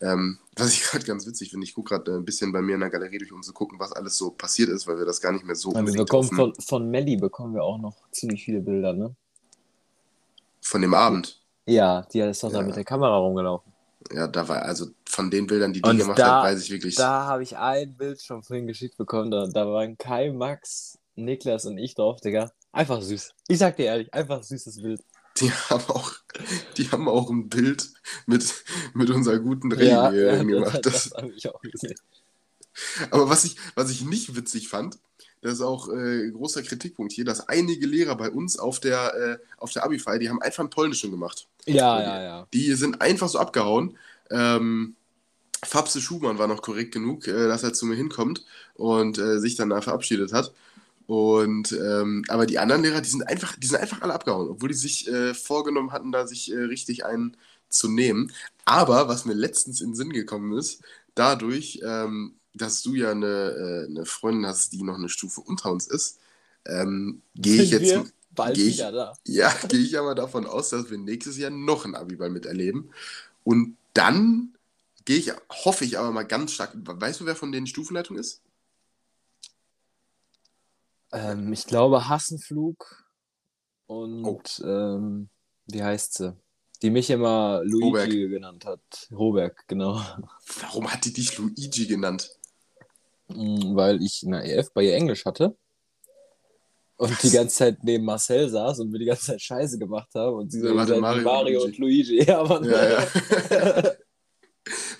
Ähm, 0.00 0.38
was 0.56 0.72
ich 0.72 0.82
gerade 0.90 1.04
ganz 1.04 1.26
witzig 1.26 1.50
finde, 1.50 1.66
ich 1.66 1.74
gucke 1.74 1.90
gerade 1.90 2.12
äh, 2.12 2.14
ein 2.14 2.24
bisschen 2.24 2.50
bei 2.50 2.62
mir 2.62 2.76
in 2.76 2.80
der 2.80 2.88
Galerie 2.88 3.18
durch, 3.18 3.32
um 3.32 3.42
zu 3.42 3.52
gucken, 3.52 3.78
was 3.78 3.92
alles 3.92 4.16
so 4.16 4.30
passiert 4.30 4.70
ist, 4.70 4.86
weil 4.86 4.96
wir 4.96 5.04
das 5.04 5.20
gar 5.20 5.32
nicht 5.32 5.44
mehr 5.44 5.54
so 5.54 5.70
ja, 5.74 5.86
wir 5.86 5.92
bekommen 5.92 6.30
von, 6.30 6.54
von 6.54 6.90
Melli 6.90 7.18
bekommen 7.18 7.52
wir 7.52 7.62
auch 7.62 7.78
noch 7.78 7.96
ziemlich 8.10 8.42
viele 8.42 8.60
Bilder, 8.60 8.94
ne? 8.94 9.14
Von 10.62 10.80
dem 10.80 10.94
Abend? 10.94 11.42
Ja, 11.66 12.06
die 12.10 12.20
ist 12.20 12.42
doch 12.42 12.50
ja. 12.50 12.60
da 12.60 12.66
mit 12.66 12.74
der 12.74 12.84
Kamera 12.84 13.18
rumgelaufen. 13.18 13.73
Ja, 14.12 14.28
da 14.28 14.48
war, 14.48 14.62
also 14.62 14.88
von 15.06 15.30
den 15.30 15.46
Bildern, 15.46 15.72
die 15.72 15.80
die 15.80 15.88
Und 15.88 15.98
gemacht 15.98 16.18
da, 16.18 16.42
hat, 16.42 16.44
weiß 16.44 16.62
ich 16.62 16.70
wirklich. 16.70 16.94
Da 16.96 17.24
habe 17.26 17.42
ich 17.42 17.56
ein 17.56 17.96
Bild 17.96 18.20
schon 18.20 18.42
vorhin 18.42 18.66
geschickt 18.66 18.96
bekommen, 18.96 19.30
da, 19.30 19.46
da 19.46 19.66
waren 19.66 19.96
Kai, 19.96 20.30
Max, 20.30 20.98
Niklas 21.16 21.64
und 21.64 21.78
ich 21.78 21.94
drauf, 21.94 22.20
Digga. 22.20 22.50
Einfach 22.72 23.00
süß. 23.00 23.34
Ich 23.48 23.58
sag 23.58 23.76
dir 23.76 23.86
ehrlich, 23.86 24.12
einfach 24.12 24.42
süßes 24.42 24.82
Bild 24.82 25.00
die 25.40 25.50
haben 25.70 25.84
auch, 25.88 26.12
die 26.76 26.90
haben 26.90 27.08
auch 27.08 27.30
ein 27.30 27.48
Bild 27.48 27.90
mit, 28.26 28.64
mit 28.94 29.10
unserer 29.10 29.38
guten 29.38 29.72
Regen 29.72 29.90
ja, 29.90 30.12
ja, 30.12 30.42
gemacht. 30.42 30.80
Das, 30.84 31.10
das 31.10 31.14
habe 31.14 31.32
ich 31.32 31.48
auch 31.48 31.60
gesehen. 31.60 31.96
Aber 33.10 33.28
was 33.28 33.44
ich, 33.44 33.56
was 33.74 33.90
ich 33.90 34.04
nicht 34.04 34.34
witzig 34.36 34.68
fand, 34.68 34.98
das 35.44 35.54
ist 35.54 35.60
auch 35.60 35.90
äh, 35.90 36.30
großer 36.30 36.62
Kritikpunkt 36.62 37.12
hier, 37.12 37.26
dass 37.26 37.50
einige 37.50 37.86
Lehrer 37.86 38.16
bei 38.16 38.30
uns 38.30 38.58
auf 38.58 38.80
der, 38.80 39.14
äh, 39.14 39.38
auf 39.58 39.72
der 39.72 39.84
Abi-Feier, 39.84 40.18
die 40.18 40.30
haben 40.30 40.40
einfach 40.40 40.60
einen 40.60 40.70
Polnischen 40.70 41.10
gemacht. 41.10 41.46
Ja, 41.66 42.00
ja, 42.00 42.22
ja. 42.22 42.46
Die 42.54 42.72
sind 42.72 43.02
einfach 43.02 43.28
so 43.28 43.38
abgehauen. 43.38 43.98
Ähm, 44.30 44.96
Fabse 45.62 46.00
Schumann 46.00 46.38
war 46.38 46.46
noch 46.46 46.62
korrekt 46.62 46.94
genug, 46.94 47.28
äh, 47.28 47.46
dass 47.46 47.62
er 47.62 47.74
zu 47.74 47.84
mir 47.84 47.94
hinkommt 47.94 48.42
und 48.72 49.18
äh, 49.18 49.38
sich 49.38 49.54
dann 49.54 49.68
da 49.68 49.82
verabschiedet 49.82 50.32
hat. 50.32 50.54
Und 51.06 51.72
ähm, 51.72 52.24
aber 52.28 52.46
die 52.46 52.58
anderen 52.58 52.82
Lehrer, 52.82 53.02
die 53.02 53.10
sind 53.10 53.28
einfach, 53.28 53.54
die 53.56 53.66
sind 53.66 53.76
einfach 53.76 54.00
alle 54.00 54.14
abgehauen, 54.14 54.48
obwohl 54.48 54.70
die 54.70 54.74
sich 54.74 55.06
äh, 55.08 55.34
vorgenommen 55.34 55.92
hatten, 55.92 56.10
da 56.10 56.26
sich 56.26 56.50
äh, 56.50 56.56
richtig 56.56 57.04
einen 57.04 57.36
zu 57.68 57.90
nehmen. 57.90 58.32
Aber 58.64 59.08
was 59.08 59.26
mir 59.26 59.34
letztens 59.34 59.82
in 59.82 59.90
den 59.90 59.94
Sinn 59.94 60.10
gekommen 60.10 60.56
ist, 60.56 60.80
dadurch, 61.14 61.82
ähm, 61.84 62.36
dass 62.54 62.82
du 62.82 62.94
ja 62.94 63.10
eine, 63.10 63.26
äh, 63.26 63.86
eine 63.86 64.06
Freundin 64.06 64.46
hast, 64.46 64.72
die 64.72 64.82
noch 64.82 64.94
eine 64.94 65.08
Stufe 65.08 65.40
unter 65.40 65.70
uns 65.70 65.86
ist, 65.86 66.20
ähm, 66.66 67.22
gehe 67.34 67.62
ich 67.62 67.70
jetzt. 67.70 68.12
bald 68.30 68.56
ich, 68.56 68.74
wieder 68.74 68.92
da. 68.92 69.12
Ja, 69.26 69.52
gehe 69.68 69.80
ich 69.80 69.92
mal 69.92 70.14
davon 70.14 70.46
aus, 70.46 70.70
dass 70.70 70.90
wir 70.90 70.98
nächstes 70.98 71.36
Jahr 71.36 71.50
noch 71.50 71.84
ein 71.84 71.94
Abiball 71.94 72.30
miterleben. 72.30 72.90
Und 73.42 73.76
dann 73.92 74.54
gehe 75.04 75.18
ich, 75.18 75.32
hoffe 75.50 75.84
ich 75.84 75.98
aber 75.98 76.10
mal 76.12 76.24
ganz 76.26 76.52
stark. 76.52 76.72
Weißt 76.74 77.20
du, 77.20 77.26
wer 77.26 77.36
von 77.36 77.52
denen 77.52 77.66
Stufenleitung 77.66 78.16
ist? 78.16 78.40
Ähm, 81.12 81.52
ich 81.52 81.66
glaube 81.66 82.08
Hassenflug 82.08 83.04
und 83.86 84.62
ähm, 84.64 85.28
wie 85.66 85.82
heißt 85.82 86.14
sie? 86.14 86.36
Die 86.82 86.90
mich 86.90 87.08
immer 87.10 87.62
Luigi 87.64 87.84
Roberg. 87.84 88.10
genannt 88.10 88.64
hat. 88.66 88.80
Roberg, 89.12 89.64
genau. 89.68 90.02
Warum 90.60 90.92
hat 90.92 91.04
die 91.04 91.12
dich 91.12 91.38
Luigi 91.38 91.86
genannt? 91.86 92.36
Mm, 93.28 93.74
Weil 93.74 94.02
ich 94.02 94.22
in 94.22 94.32
der 94.32 94.44
EF 94.44 94.72
bei 94.72 94.84
ihr 94.84 94.94
Englisch 94.94 95.24
hatte. 95.24 95.56
Und 96.96 97.22
die 97.22 97.30
ganze 97.30 97.56
Zeit 97.56 97.78
neben 97.82 98.04
Marcel 98.04 98.48
saß 98.48 98.78
und 98.80 98.92
wir 98.92 99.00
die 99.00 99.06
ganze 99.06 99.26
Zeit 99.26 99.42
Scheiße 99.42 99.78
gemacht 99.78 100.10
haben. 100.14 100.36
Und 100.36 100.52
sie 100.52 100.60
so 100.60 100.68
Ja, 100.68 100.74
warte, 100.76 100.94
gesagt, 100.94 101.00
Mario 101.00 101.24
Mario, 101.24 101.60
und 101.62 101.66
und 101.66 101.78
Luigi. 101.78 102.22
Ja, 102.26 102.44
Mann. 102.44 102.64
Ja, 102.64 102.90
ja. 102.90 103.92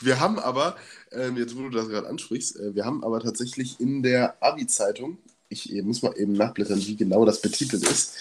wir 0.01 0.21
haben 0.21 0.39
aber, 0.39 0.77
ähm, 1.13 1.37
jetzt 1.37 1.57
wo 1.57 1.63
du 1.63 1.71
das 1.71 1.89
gerade 1.89 2.09
ansprichst, 2.09 2.59
äh, 2.59 2.75
wir 2.75 2.85
haben 2.85 3.05
aber 3.05 3.21
tatsächlich 3.21 3.79
in 3.81 4.03
der 4.03 4.43
Abi-Zeitung, 4.43 5.19
ich 5.49 5.73
äh, 5.73 5.83
muss 5.83 6.03
mal 6.03 6.17
eben 6.17 6.33
nachblättern, 6.33 6.85
wie 6.85 6.97
genau 6.97 7.25
das 7.25 7.41
betitelt 7.41 7.85
ist, 7.85 8.17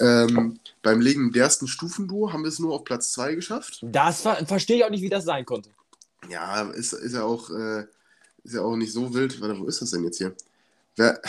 ähm, 0.00 0.58
beim 0.82 1.00
legendärsten 1.00 1.68
Stufenduo 1.68 2.32
haben 2.32 2.42
wir 2.42 2.48
es 2.48 2.58
nur 2.58 2.74
auf 2.74 2.84
Platz 2.84 3.12
2 3.12 3.34
geschafft. 3.36 3.78
Das 3.82 4.22
ver 4.22 4.44
verstehe 4.46 4.78
ich 4.78 4.84
auch 4.84 4.90
nicht, 4.90 5.02
wie 5.02 5.08
das 5.08 5.24
sein 5.24 5.44
konnte. 5.44 5.70
Ja, 6.28 6.62
ist, 6.70 6.92
ist 6.92 7.14
ja 7.14 7.22
auch, 7.22 7.50
äh, 7.50 7.84
ist 8.44 8.54
ja 8.54 8.62
auch 8.62 8.76
nicht 8.76 8.92
so 8.92 9.12
wild. 9.14 9.40
Warte, 9.40 9.58
wo 9.58 9.66
ist 9.66 9.82
das 9.82 9.90
denn 9.90 10.04
jetzt 10.04 10.18
hier? 10.18 10.34
Wer, 10.96 11.20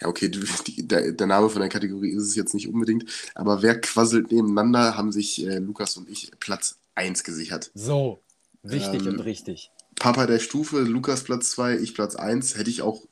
ja, 0.00 0.08
okay, 0.08 0.28
die, 0.28 0.88
der, 0.88 1.12
der 1.12 1.26
Name 1.26 1.48
von 1.50 1.60
der 1.60 1.68
Kategorie 1.68 2.10
ist 2.10 2.24
es 2.24 2.34
jetzt 2.34 2.54
nicht 2.54 2.68
unbedingt, 2.68 3.04
aber 3.34 3.62
wer 3.62 3.80
quasselt 3.80 4.32
nebeneinander, 4.32 4.96
haben 4.96 5.12
sich 5.12 5.44
äh, 5.46 5.58
Lukas 5.58 5.96
und 5.96 6.08
ich 6.08 6.32
Platz 6.40 6.78
1 6.94 7.22
gesichert. 7.22 7.70
So. 7.74 8.20
Wichtig 8.62 9.02
Ähm, 9.02 9.14
und 9.14 9.20
richtig. 9.20 9.70
Papa 9.96 10.26
der 10.26 10.38
Stufe, 10.38 10.80
Lukas 10.80 11.24
Platz 11.24 11.50
2, 11.50 11.78
ich 11.78 11.94
Platz 11.94 12.16
1, 12.16 12.56
hätte 12.56 12.70
ich 12.70 12.82
auch 12.82 13.02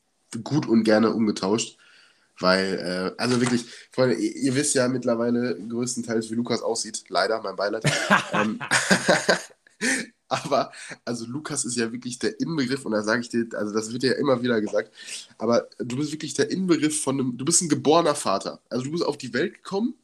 gut 0.43 0.67
und 0.67 0.85
gerne 0.85 1.13
umgetauscht. 1.13 1.79
Weil, 2.39 3.15
äh, 3.17 3.21
also 3.21 3.41
wirklich, 3.41 3.65
Freunde, 3.93 4.17
ihr, 4.17 4.35
ihr 4.37 4.55
wisst 4.55 4.75
ja 4.75 4.89
mittlerweile 4.89 5.57
größtenteils, 5.57 6.31
wie 6.31 6.35
Lukas 6.35 6.61
aussieht. 6.61 7.05
Leider, 7.09 7.41
mein 7.43 7.57
Beileid. 7.57 7.85
ähm, 8.33 8.61
aber, 10.29 10.73
also 11.05 11.25
Lukas 11.27 11.65
ist 11.65 11.77
ja 11.77 11.93
wirklich 11.93 12.19
der 12.19 12.39
Inbegriff, 12.41 12.85
und 12.85 12.93
da 12.93 13.03
sage 13.03 13.21
ich 13.21 13.29
dir, 13.29 13.47
also 13.55 13.73
das 13.73 13.93
wird 13.93 14.03
ja 14.03 14.13
immer 14.13 14.43
wieder 14.43 14.61
gesagt, 14.61 14.93
aber 15.39 15.69
du 15.79 15.97
bist 15.97 16.13
wirklich 16.13 16.35
der 16.35 16.51
Inbegriff 16.51 17.01
von 17.03 17.21
einem, 17.21 17.37
du 17.39 17.45
bist 17.45 17.63
ein 17.63 17.69
geborener 17.69 18.15
Vater. 18.15 18.61
Also 18.69 18.85
du 18.85 18.91
bist 18.93 19.05
auf 19.05 19.17
die 19.19 19.33
Welt 19.35 19.55
gekommen 19.55 19.95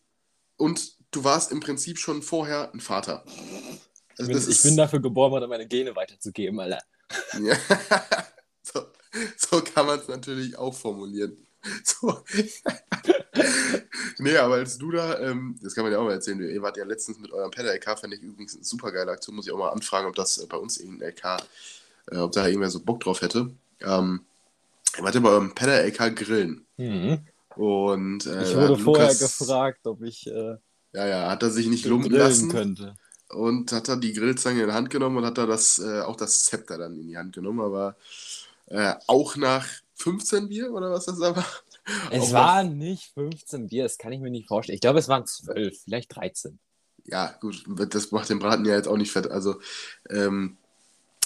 und 0.57 0.97
du 1.11 1.25
warst 1.25 1.51
im 1.53 1.61
Prinzip 1.61 1.99
schon 1.99 2.23
vorher 2.23 2.73
ein 2.73 2.81
Vater. 2.81 3.25
Ich 3.27 4.21
Also 4.21 4.29
bin, 4.29 4.37
das 4.37 4.45
ich 4.49 4.57
ist- 4.57 4.63
bin 4.63 4.77
dafür 4.77 5.01
geboren 5.01 5.49
meine 5.49 5.67
Gene 5.67 5.95
weiterzugeben, 5.97 6.61
Alter. 6.61 6.79
ja. 7.43 7.57
so, 8.63 8.83
so 9.37 9.61
kann 9.63 9.87
man 9.87 9.99
es 9.99 10.09
natürlich 10.09 10.57
auch 10.57 10.75
formulieren. 10.75 11.37
So. 11.85 12.23
nee, 14.19 14.37
aber 14.37 14.55
als 14.57 14.79
du 14.79 14.91
da, 14.91 15.19
ähm, 15.21 15.59
das 15.63 15.75
kann 15.75 15.85
man 15.85 15.93
ja 15.93 15.99
auch 15.99 16.05
mal 16.05 16.13
erzählen, 16.13 16.41
ihr 16.41 16.63
wart 16.63 16.77
ja 16.77 16.85
letztens 16.85 17.19
mit 17.19 17.33
eurem 17.33 17.51
Pedal-LK, 17.51 17.99
fand 17.99 18.15
ich 18.15 18.21
übrigens 18.23 18.55
eine 18.55 18.65
super 18.65 18.93
geile 18.93 19.11
Aktion, 19.13 19.37
muss 19.37 19.47
ich 19.47 19.53
auch 19.53 19.59
mal 19.59 19.71
anfragen, 19.71 20.07
ob 20.09 20.15
das 20.15 20.39
äh, 20.39 20.47
bei 20.47 20.57
uns 20.57 20.79
irgendein 20.79 21.09
LK, 21.11 21.25
äh, 22.11 22.17
ob 22.19 22.33
da 22.33 22.47
irgendwer 22.47 22.71
so 22.71 22.81
Bock 22.81 23.01
drauf 23.01 23.21
hätte. 23.23 23.51
Ähm, 23.81 24.21
ihr 24.99 25.05
wart 25.05 25.15
ja 25.15 25.21
bei 25.21 25.31
eurem 25.31 25.55
Pedal-LK 25.55 26.17
grillen. 26.17 26.67
Und 27.57 28.27
äh, 28.27 28.43
Ich 28.45 28.57
wurde 28.57 28.79
vorher 28.79 29.07
Lukas- 29.09 29.39
gefragt, 29.39 29.87
ob 29.87 30.03
ich 30.03 30.27
äh, 30.27 30.57
Ja, 30.93 31.07
ja, 31.07 31.31
hat 31.31 31.43
er 31.43 31.51
sich 31.51 31.67
nicht 31.69 31.85
lumpen 31.87 32.13
lassen 32.13 32.51
könnte. 32.51 32.97
und 33.29 33.73
hat 33.73 33.89
er 33.89 33.97
die 33.97 34.13
Grillzange 34.13 34.63
in 34.63 34.69
die 34.69 34.75
Hand 34.75 34.91
genommen 34.91 35.19
und 35.19 35.25
hat 35.27 35.39
da 35.39 35.47
das, 35.47 35.79
äh, 35.79 36.01
auch 36.01 36.17
das 36.17 36.45
Zepter 36.45 36.79
dann 36.79 36.95
in 36.99 37.09
die 37.09 37.17
Hand 37.17 37.35
genommen, 37.35 37.61
aber 37.61 37.97
äh, 38.67 38.95
auch 39.07 39.37
nach 39.37 39.67
15 39.97 40.49
Bier 40.49 40.73
oder 40.73 40.91
was 40.91 41.05
das 41.07 41.19
da 41.19 41.37
war? 41.37 41.47
Es 42.11 42.29
Auch 42.29 42.33
waren 42.33 42.79
nicht 42.79 43.13
15 43.15 43.67
Bier, 43.69 43.83
das 43.85 43.99
kann 43.99 44.13
ich 44.13 44.21
mir 44.21 44.31
nicht 44.31 44.49
vorstellen. 44.49 44.75
Ich 44.75 44.81
glaube, 44.81 44.99
es 45.01 45.09
waren 45.09 45.27
12, 45.27 45.83
vielleicht 45.85 46.15
13. 46.15 46.59
Ja, 47.05 47.37
gut, 47.41 47.65
das 47.93 48.13
macht 48.13 48.29
den 48.29 48.39
Braten 48.39 48.65
ja 48.65 48.75
jetzt 48.77 48.87
auch 48.87 48.97
nicht 48.97 49.11
fett. 49.11 49.29
Also, 49.29 49.57
ähm, 50.09 50.57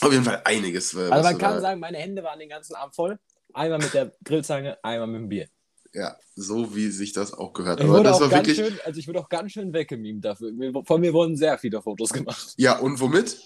auf 0.01 0.11
jeden 0.13 0.25
Fall 0.25 0.41
einiges. 0.45 0.95
äh, 0.95 1.11
Also 1.11 1.29
man 1.29 1.39
kann 1.39 1.55
da- 1.57 1.61
sagen, 1.61 1.81
meine 1.81 1.99
Hände 1.99 2.23
waren 2.23 2.39
den 2.39 2.49
ganzen 2.49 2.75
Abend 2.75 2.95
voll. 2.95 3.19
Einmal 3.53 3.79
mit 3.79 3.93
der 3.95 4.13
Grillzange, 4.25 4.79
einmal 4.83 5.07
mit 5.09 5.21
dem 5.21 5.29
Bier. 5.29 5.49
Ja, 5.93 6.17
so 6.35 6.75
wie 6.75 6.91
sich 6.91 7.13
das 7.13 7.33
auch 7.33 7.53
gehört. 7.55 7.81
Ich 7.81 7.85
Aber 7.87 7.95
wurde 7.95 8.05
das 8.05 8.17
auch 8.17 8.21
war 8.23 8.29
ganz 8.29 8.49
wirklich. 8.49 8.67
schön, 8.67 8.79
also 8.85 8.99
ich 9.01 9.09
wurde 9.09 9.21
auch 9.21 9.29
ganz 9.31 9.53
schön 9.53 9.73
weggemimt 9.73 10.25
dafür. 10.25 10.53
Von 10.85 11.01
mir 11.01 11.13
wurden 11.15 11.37
sehr 11.37 11.57
viele 11.59 11.81
Fotos 11.81 12.11
gemacht. 12.13 12.55
Ja, 12.57 12.79
und 12.79 13.01
womit? 13.01 13.39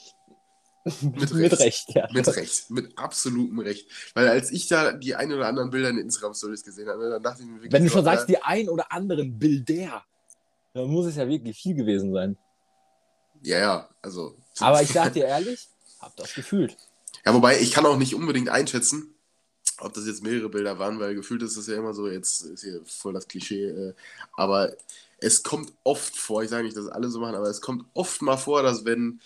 Mit 1.02 1.32
Mit 1.32 1.34
Recht. 1.34 1.60
Recht, 1.60 1.94
ja. 1.94 2.08
Mit 2.12 2.26
Recht, 2.36 2.70
mit 2.70 2.98
absolutem 2.98 3.58
Recht. 3.58 3.86
Weil 4.14 4.28
als 4.28 4.50
ich 4.50 4.66
da 4.68 4.92
die 4.92 5.14
ein 5.14 5.32
oder 5.32 5.46
anderen 5.46 5.70
Bilder 5.70 5.90
in 5.90 5.96
den 5.96 6.06
Instagram-Stories 6.06 6.64
gesehen 6.64 6.88
habe, 6.88 7.10
dann 7.10 7.22
dachte 7.22 7.42
ich 7.42 7.48
mir 7.48 7.56
wirklich. 7.56 7.72
Wenn 7.72 7.82
du 7.82 7.88
so, 7.88 7.96
schon 7.96 8.04
sagst, 8.04 8.24
äh, 8.24 8.32
die 8.32 8.42
ein 8.42 8.68
oder 8.68 8.90
anderen 8.90 9.38
Bilder, 9.38 10.04
dann 10.72 10.86
muss 10.86 11.06
es 11.06 11.16
ja 11.16 11.28
wirklich 11.28 11.60
viel 11.60 11.74
gewesen 11.74 12.12
sein. 12.12 12.36
Ja, 13.42 13.58
ja, 13.58 13.88
also. 14.02 14.36
Aber 14.58 14.82
ich 14.82 14.88
sag 14.88 15.12
dir 15.14 15.26
ehrlich, 15.26 15.68
hab 15.98 16.16
das 16.16 16.34
gefühlt. 16.34 16.76
Ja, 17.24 17.34
wobei 17.34 17.60
ich 17.60 17.72
kann 17.72 17.86
auch 17.86 17.98
nicht 17.98 18.14
unbedingt 18.14 18.48
einschätzen, 18.48 19.14
ob 19.78 19.92
das 19.92 20.06
jetzt 20.06 20.22
mehrere 20.22 20.48
Bilder 20.48 20.78
waren, 20.78 20.98
weil 21.00 21.14
gefühlt 21.14 21.42
ist 21.42 21.56
das 21.56 21.66
ja 21.66 21.76
immer 21.76 21.92
so, 21.92 22.08
jetzt 22.08 22.42
ist 22.42 22.62
hier 22.62 22.80
voll 22.86 23.12
das 23.12 23.28
Klischee, 23.28 23.66
äh, 23.66 23.94
aber 24.32 24.72
es 25.18 25.42
kommt 25.42 25.72
oft 25.84 26.16
vor, 26.16 26.42
ich 26.42 26.50
sage 26.50 26.64
nicht, 26.64 26.76
dass 26.76 26.88
alle 26.88 27.08
so 27.10 27.20
machen, 27.20 27.34
aber 27.34 27.48
es 27.48 27.60
kommt 27.60 27.84
oft 27.92 28.22
mal 28.22 28.38
vor, 28.38 28.62
dass 28.62 28.84
wenn, 28.84 29.20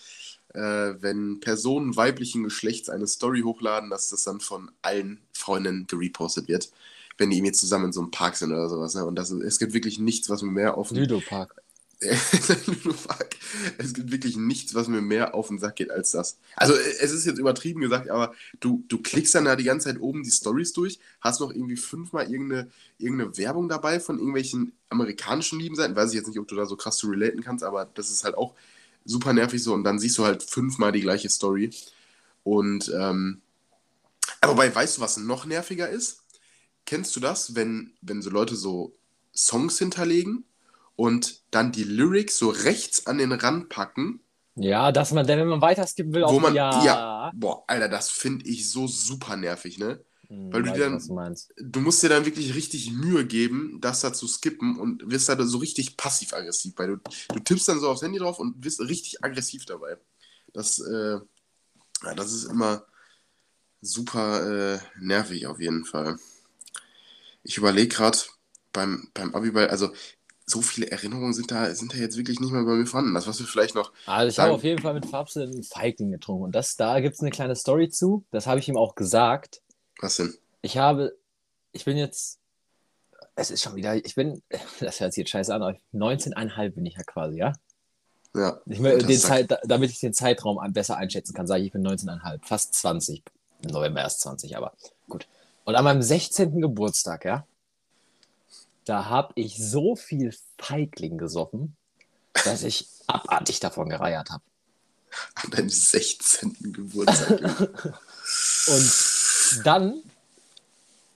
äh, 0.55 1.01
wenn 1.01 1.39
Personen 1.39 1.95
weiblichen 1.95 2.43
Geschlechts 2.43 2.89
eine 2.89 3.07
Story 3.07 3.41
hochladen, 3.41 3.89
dass 3.89 4.09
das 4.09 4.23
dann 4.23 4.39
von 4.39 4.71
allen 4.81 5.19
Freundinnen 5.33 5.87
gerepostet 5.87 6.47
wird, 6.47 6.71
wenn 7.17 7.29
die 7.29 7.37
irgendwie 7.37 7.53
zusammen 7.53 7.85
in 7.85 7.93
so 7.93 8.01
einem 8.01 8.11
Park 8.11 8.37
sind 8.37 8.51
oder 8.51 8.69
sowas. 8.69 8.95
Ne? 8.95 9.05
Und 9.05 9.15
das, 9.15 9.31
es 9.31 9.59
gibt 9.59 9.73
wirklich 9.73 9.99
nichts, 9.99 10.29
was 10.29 10.41
mir 10.41 10.51
mehr 10.51 10.77
auf 10.77 10.89
den 10.89 10.99
Ludopark. 10.99 11.55
Ludopark. 12.67 13.35
Es 13.77 13.93
gibt 13.93 14.11
wirklich 14.11 14.35
nichts, 14.35 14.75
was 14.75 14.89
mir 14.89 15.01
mehr 15.01 15.33
auf 15.33 15.47
den 15.47 15.59
Sack 15.59 15.77
geht 15.77 15.89
als 15.89 16.11
das. 16.11 16.37
Also 16.57 16.73
es 16.73 17.11
ist 17.11 17.25
jetzt 17.25 17.39
übertrieben 17.39 17.79
gesagt, 17.79 18.09
aber 18.09 18.33
du, 18.59 18.83
du 18.89 19.01
klickst 19.01 19.33
dann 19.33 19.45
da 19.45 19.55
die 19.55 19.63
ganze 19.63 19.85
Zeit 19.85 20.01
oben 20.01 20.23
die 20.23 20.31
Stories 20.31 20.73
durch, 20.73 20.99
hast 21.21 21.39
noch 21.39 21.51
irgendwie 21.51 21.77
fünfmal 21.77 22.29
irgendeine, 22.29 22.69
irgendeine 22.97 23.37
Werbung 23.37 23.69
dabei 23.69 24.01
von 24.01 24.17
irgendwelchen 24.17 24.73
amerikanischen 24.89 25.57
Nebenseiten. 25.57 25.95
Weiß 25.95 26.09
ich 26.09 26.17
jetzt 26.17 26.27
nicht, 26.27 26.39
ob 26.39 26.47
du 26.49 26.55
da 26.55 26.65
so 26.65 26.75
krass 26.75 26.97
zu 26.97 27.07
relaten 27.07 27.41
kannst, 27.41 27.63
aber 27.63 27.85
das 27.93 28.11
ist 28.11 28.25
halt 28.25 28.35
auch 28.35 28.55
super 29.05 29.33
nervig 29.33 29.63
so. 29.63 29.73
Und 29.73 29.83
dann 29.85 29.99
siehst 29.99 30.17
du 30.17 30.25
halt 30.25 30.43
fünfmal 30.43 30.91
die 30.91 31.01
gleiche 31.01 31.29
Story. 31.29 31.71
Und 32.43 32.91
ähm, 32.95 33.41
aber 34.41 34.53
wobei, 34.53 34.73
weißt 34.73 34.97
du, 34.97 35.01
was 35.01 35.17
noch 35.17 35.45
nerviger 35.45 35.89
ist? 35.89 36.23
Kennst 36.85 37.15
du 37.15 37.19
das, 37.19 37.55
wenn, 37.55 37.93
wenn 38.01 38.21
so 38.21 38.29
Leute 38.29 38.55
so 38.55 38.95
Songs 39.35 39.79
hinterlegen 39.79 40.45
und 40.95 41.41
dann 41.51 41.71
die 41.71 41.83
Lyrics 41.83 42.37
so 42.37 42.49
rechts 42.49 43.07
an 43.07 43.17
den 43.17 43.31
Rand 43.33 43.69
packen, 43.69 44.21
Ja, 44.55 44.91
dass 44.91 45.11
man, 45.11 45.25
denn 45.27 45.39
wenn 45.39 45.47
man 45.47 45.61
weiter 45.61 45.85
skippen 45.85 46.13
will, 46.13 46.23
wo 46.23 46.39
auf 46.39 46.39
man, 46.39 46.53
ja. 46.53 46.71
ja, 46.83 47.31
boah, 47.31 47.63
Alter, 47.67 47.89
das 47.89 48.09
finde 48.09 48.45
ich 48.45 48.69
so 48.69 48.87
super 48.87 49.35
nervig, 49.35 49.77
ne? 49.77 50.03
Hm, 50.29 50.53
weil 50.53 50.63
du 50.63 50.69
weiß, 50.71 50.79
dann- 50.79 50.99
du. 51.07 51.15
Du 51.57 51.79
musst 51.79 52.03
dir 52.03 52.09
dann 52.09 52.25
wirklich 52.25 52.53
richtig 52.55 52.91
Mühe 52.91 53.25
geben, 53.25 53.79
das 53.79 54.01
da 54.01 54.11
zu 54.11 54.27
skippen 54.27 54.77
und 54.77 55.09
wirst 55.09 55.29
da 55.29 55.41
so 55.45 55.57
richtig 55.57 55.95
passiv-aggressiv, 55.95 56.73
weil 56.77 56.87
du, 56.87 56.97
du 57.33 57.39
tippst 57.39 57.67
dann 57.67 57.79
so 57.79 57.89
aufs 57.89 58.01
Handy 58.01 58.19
drauf 58.19 58.39
und 58.39 58.63
wirst 58.63 58.81
richtig 58.81 59.23
aggressiv 59.23 59.65
dabei. 59.65 59.97
Das, 60.53 60.79
äh, 60.79 61.19
ja, 62.03 62.13
das 62.15 62.33
ist 62.33 62.45
immer 62.45 62.85
super 63.81 64.75
äh, 64.75 64.79
nervig 64.99 65.47
auf 65.47 65.59
jeden 65.59 65.85
Fall. 65.85 66.17
Ich 67.43 67.57
überlege 67.57 67.87
gerade 67.87 68.17
beim, 68.73 69.09
beim 69.13 69.33
Abiball, 69.35 69.67
also 69.69 69.91
so 70.45 70.61
viele 70.61 70.91
Erinnerungen 70.91 71.33
sind 71.33 71.51
da, 71.51 71.73
sind 71.73 71.93
da 71.93 71.97
jetzt 71.97 72.17
wirklich 72.17 72.39
nicht 72.39 72.51
mehr 72.51 72.63
bei 72.63 72.75
mir 72.75 72.85
vorhanden. 72.85 73.13
Das, 73.13 73.27
was 73.27 73.39
wir 73.39 73.47
vielleicht 73.47 73.75
noch 73.75 73.93
Also 74.05 74.29
ich 74.29 74.39
habe 74.39 74.53
auf 74.53 74.63
jeden 74.63 74.81
Fall 74.81 74.93
mit 74.93 75.05
Fabs 75.05 75.37
einen 75.37 75.63
Feigling 75.63 76.11
getrunken. 76.11 76.43
Und 76.43 76.55
das, 76.55 76.75
da 76.75 76.99
gibt 76.99 77.15
es 77.15 77.21
eine 77.21 77.31
kleine 77.31 77.55
Story 77.55 77.89
zu. 77.89 78.25
Das 78.31 78.45
habe 78.45 78.59
ich 78.59 78.67
ihm 78.67 78.77
auch 78.77 78.95
gesagt. 78.95 79.61
Was 79.99 80.17
denn? 80.17 80.33
Ich 80.61 80.77
habe, 80.77 81.15
ich 81.71 81.85
bin 81.85 81.97
jetzt, 81.97 82.39
es 83.35 83.51
ist 83.51 83.63
schon 83.63 83.75
wieder, 83.75 83.95
ich 83.95 84.15
bin, 84.15 84.41
das 84.79 84.99
hört 84.99 85.13
sich 85.13 85.23
jetzt 85.23 85.31
scheiße 85.31 85.53
an, 85.53 85.61
aber 85.61 85.77
19,5 85.93 86.69
bin 86.71 86.85
ich 86.85 86.95
ja 86.95 87.03
quasi, 87.03 87.37
ja? 87.37 87.53
Ja. 88.35 88.59
Ich 88.65 88.81
Das 88.81 89.05
den 89.05 89.19
Zeit, 89.19 89.59
damit 89.63 89.91
ich 89.91 89.99
den 89.99 90.13
Zeitraum 90.13 90.59
besser 90.73 90.97
einschätzen 90.97 91.33
kann, 91.33 91.47
sage 91.47 91.61
ich, 91.61 91.67
ich 91.67 91.73
bin 91.73 91.87
19,5, 91.87 92.39
fast 92.45 92.73
20. 92.73 93.23
Im 93.61 93.69
November 93.71 94.01
erst 94.01 94.21
20, 94.21 94.57
aber 94.57 94.73
gut. 95.07 95.27
Und 95.63 95.75
an 95.75 95.83
meinem 95.83 96.01
16. 96.01 96.59
Geburtstag, 96.59 97.23
ja, 97.23 97.47
da 98.83 99.05
habe 99.05 99.33
ich 99.35 99.57
so 99.57 99.95
viel 99.95 100.33
Feigling 100.59 101.17
gesoffen, 101.17 101.75
dass 102.43 102.63
ich 102.63 102.87
abartig 103.07 103.59
davon 103.59 103.89
gereiert 103.89 104.29
habe. 104.29 104.43
An 105.35 105.51
deinem 105.51 105.69
16. 105.69 106.73
Geburtstag. 106.73 107.39
und 108.67 108.91
dann 109.63 110.03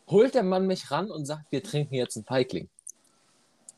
holt 0.08 0.36
der 0.36 0.44
Mann 0.44 0.68
mich 0.68 0.92
ran 0.92 1.12
und 1.12 1.26
sagt, 1.26 1.52
wir 1.52 1.64
trinken 1.64 1.96
jetzt 1.96 2.18
einen 2.18 2.26
Feigling. 2.26 2.70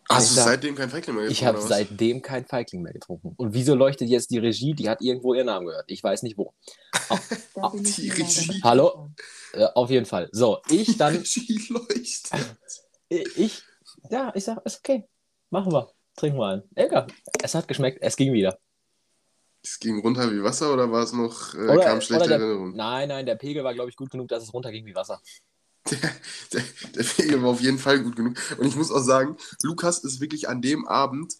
Hast 0.09 0.31
Ich 0.31 0.37
du 0.37 0.43
seitdem 0.43 0.75
kein 0.75 0.89
Feigling 0.89 1.15
mehr 1.15 1.27
getrunken? 1.27 1.31
Ich 1.31 1.45
habe 1.45 1.61
seitdem 1.61 2.21
kein 2.21 2.45
Feigling 2.45 2.81
mehr 2.81 2.93
getrunken. 2.93 3.33
Und 3.37 3.53
wieso 3.53 3.75
leuchtet 3.75 4.09
jetzt 4.09 4.31
die 4.31 4.39
Regie? 4.39 4.73
Die 4.73 4.89
hat 4.89 5.01
irgendwo 5.01 5.33
ihren 5.33 5.45
Namen 5.45 5.67
gehört. 5.67 5.85
Ich 5.87 6.03
weiß 6.03 6.23
nicht 6.23 6.37
wo. 6.37 6.53
Bin 7.71 7.85
ich 7.85 7.95
die 7.95 8.09
Regie. 8.09 8.61
Hallo? 8.63 9.09
Äh, 9.53 9.65
auf 9.73 9.89
jeden 9.89 10.05
Fall. 10.05 10.29
So, 10.31 10.59
ich 10.69 10.97
dann, 10.97 11.15
Regie 11.15 11.61
leuchtet. 11.69 12.57
ich, 13.09 13.63
ja, 14.09 14.31
ich 14.35 14.43
sag, 14.43 14.65
ist 14.65 14.79
okay. 14.79 15.07
Machen 15.49 15.71
wir. 15.71 15.89
Trinken 16.15 16.39
wir 16.39 16.47
einen. 16.47 16.63
Egal. 16.75 17.07
Es 17.41 17.55
hat 17.55 17.67
geschmeckt. 17.67 17.99
Es 18.01 18.17
ging 18.17 18.33
wieder. 18.33 18.57
Es 19.63 19.79
ging 19.79 19.99
runter 19.99 20.31
wie 20.31 20.41
Wasser 20.43 20.73
oder 20.73 20.91
war 20.91 21.03
es 21.03 21.13
noch, 21.13 21.53
äh, 21.53 21.57
Oder- 21.59 21.83
kam 21.83 22.01
schlechte 22.01 22.27
der- 22.29 22.39
Erinnerungen? 22.39 22.75
Nein, 22.75 23.09
nein, 23.09 23.25
der 23.25 23.35
Pegel 23.35 23.63
war, 23.63 23.73
glaube 23.73 23.89
ich, 23.89 23.95
gut 23.95 24.09
genug, 24.09 24.27
dass 24.29 24.43
es 24.43 24.53
runterging 24.53 24.85
wie 24.85 24.95
Wasser. 24.95 25.21
Der, 26.53 26.63
der 26.95 27.03
Pegel 27.03 27.41
war 27.41 27.49
auf 27.49 27.61
jeden 27.61 27.79
Fall 27.79 28.03
gut 28.03 28.15
genug. 28.15 28.37
Und 28.59 28.67
ich 28.67 28.75
muss 28.75 28.91
auch 28.91 29.01
sagen, 29.01 29.35
Lukas 29.63 29.99
ist 30.03 30.19
wirklich 30.21 30.47
an 30.47 30.61
dem 30.61 30.87
Abend, 30.87 31.33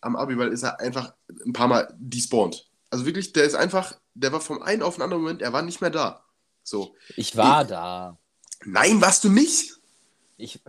am 0.00 0.16
Abiball, 0.16 0.48
ist 0.52 0.64
er 0.64 0.80
einfach 0.80 1.14
ein 1.46 1.52
paar 1.52 1.68
Mal 1.68 1.94
despawned. 2.00 2.66
Also 2.90 3.06
wirklich, 3.06 3.32
der 3.32 3.44
ist 3.44 3.54
einfach, 3.54 3.96
der 4.14 4.32
war 4.32 4.40
vom 4.40 4.62
einen 4.62 4.82
auf 4.82 4.94
den 4.96 5.02
anderen 5.02 5.22
Moment, 5.22 5.42
er 5.42 5.52
war 5.52 5.62
nicht 5.62 5.80
mehr 5.80 5.90
da. 5.90 6.24
So. 6.64 6.96
Ich 7.16 7.36
war 7.36 7.64
da. 7.64 8.18
Nein, 8.64 9.00
warst 9.00 9.22
du 9.24 9.28
nicht? 9.30 9.74
Ich, 10.38 10.60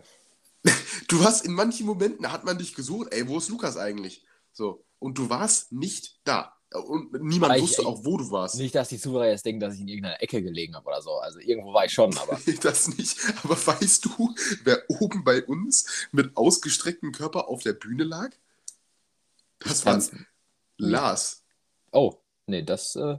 Du 1.08 1.24
warst 1.24 1.46
in 1.46 1.54
manchen 1.54 1.86
Momenten, 1.88 2.24
da 2.24 2.32
hat 2.32 2.44
man 2.46 2.58
dich 2.60 2.76
gesucht, 2.76 3.08
ey, 3.12 3.28
wo 3.28 3.38
ist 3.40 3.50
Lukas 3.50 3.76
eigentlich? 3.78 4.24
So. 4.54 4.86
Und 5.00 5.18
du 5.18 5.30
warst 5.30 5.72
nicht 5.72 6.20
da. 6.26 6.54
Und 6.74 7.14
niemand 7.22 7.56
ich- 7.56 7.62
wusste 7.62 7.82
ich- 7.84 7.88
auch, 7.88 8.04
wo 8.04 8.18
du 8.18 8.30
warst. 8.32 8.56
nicht, 8.56 8.76
dass 8.76 8.90
die 8.90 9.00
Zuhörer 9.00 9.30
jetzt 9.30 9.46
denken, 9.46 9.62
dass 9.62 9.76
ich 9.76 9.82
in 9.82 9.88
irgendeiner 9.88 10.22
Ecke 10.22 10.42
gelegen 10.42 10.76
habe 10.76 10.88
oder 10.88 11.02
so. 11.02 11.12
Also 11.20 11.40
irgendwo 11.40 11.74
war 11.74 11.86
ich 11.86 11.94
schon, 11.94 12.16
aber. 12.18 12.40
Das 12.62 12.88
nicht. 12.98 13.18
Aber 13.44 13.56
weißt 13.56 14.06
du, 14.06 14.36
wer 14.64 14.84
oben 14.90 15.24
bei 15.24 15.44
uns 15.46 15.86
mit 16.12 16.36
ausgestrecktem 16.36 17.12
Körper 17.12 17.48
auf 17.48 17.64
der 17.64 17.74
Bühne 17.74 18.04
lag? 18.04 18.30
Das 19.60 19.86
war 19.86 20.02
Lars. 20.78 21.44
Oh, 21.92 22.16
nee, 22.48 22.62
das. 22.64 22.96
Äh, 22.96 23.18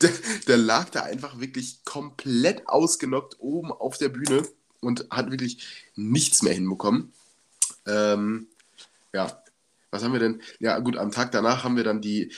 Der, 0.00 0.10
der 0.46 0.56
lag 0.56 0.88
da 0.90 1.02
einfach 1.02 1.38
wirklich 1.40 1.84
komplett 1.84 2.66
ausgenockt 2.68 3.40
oben 3.40 3.72
auf 3.72 3.98
der 3.98 4.08
Bühne 4.08 4.48
und 4.80 5.06
hat 5.10 5.30
wirklich 5.30 5.66
nichts 5.96 6.42
mehr 6.42 6.54
hinbekommen. 6.54 7.12
Ähm, 7.86 8.46
ja, 9.12 9.42
was 9.90 10.04
haben 10.04 10.12
wir 10.12 10.20
denn? 10.20 10.40
Ja, 10.60 10.78
gut, 10.78 10.96
am 10.96 11.10
Tag 11.10 11.32
danach 11.32 11.64
haben 11.64 11.76
wir 11.76 11.84
dann 11.84 12.00
die. 12.00 12.32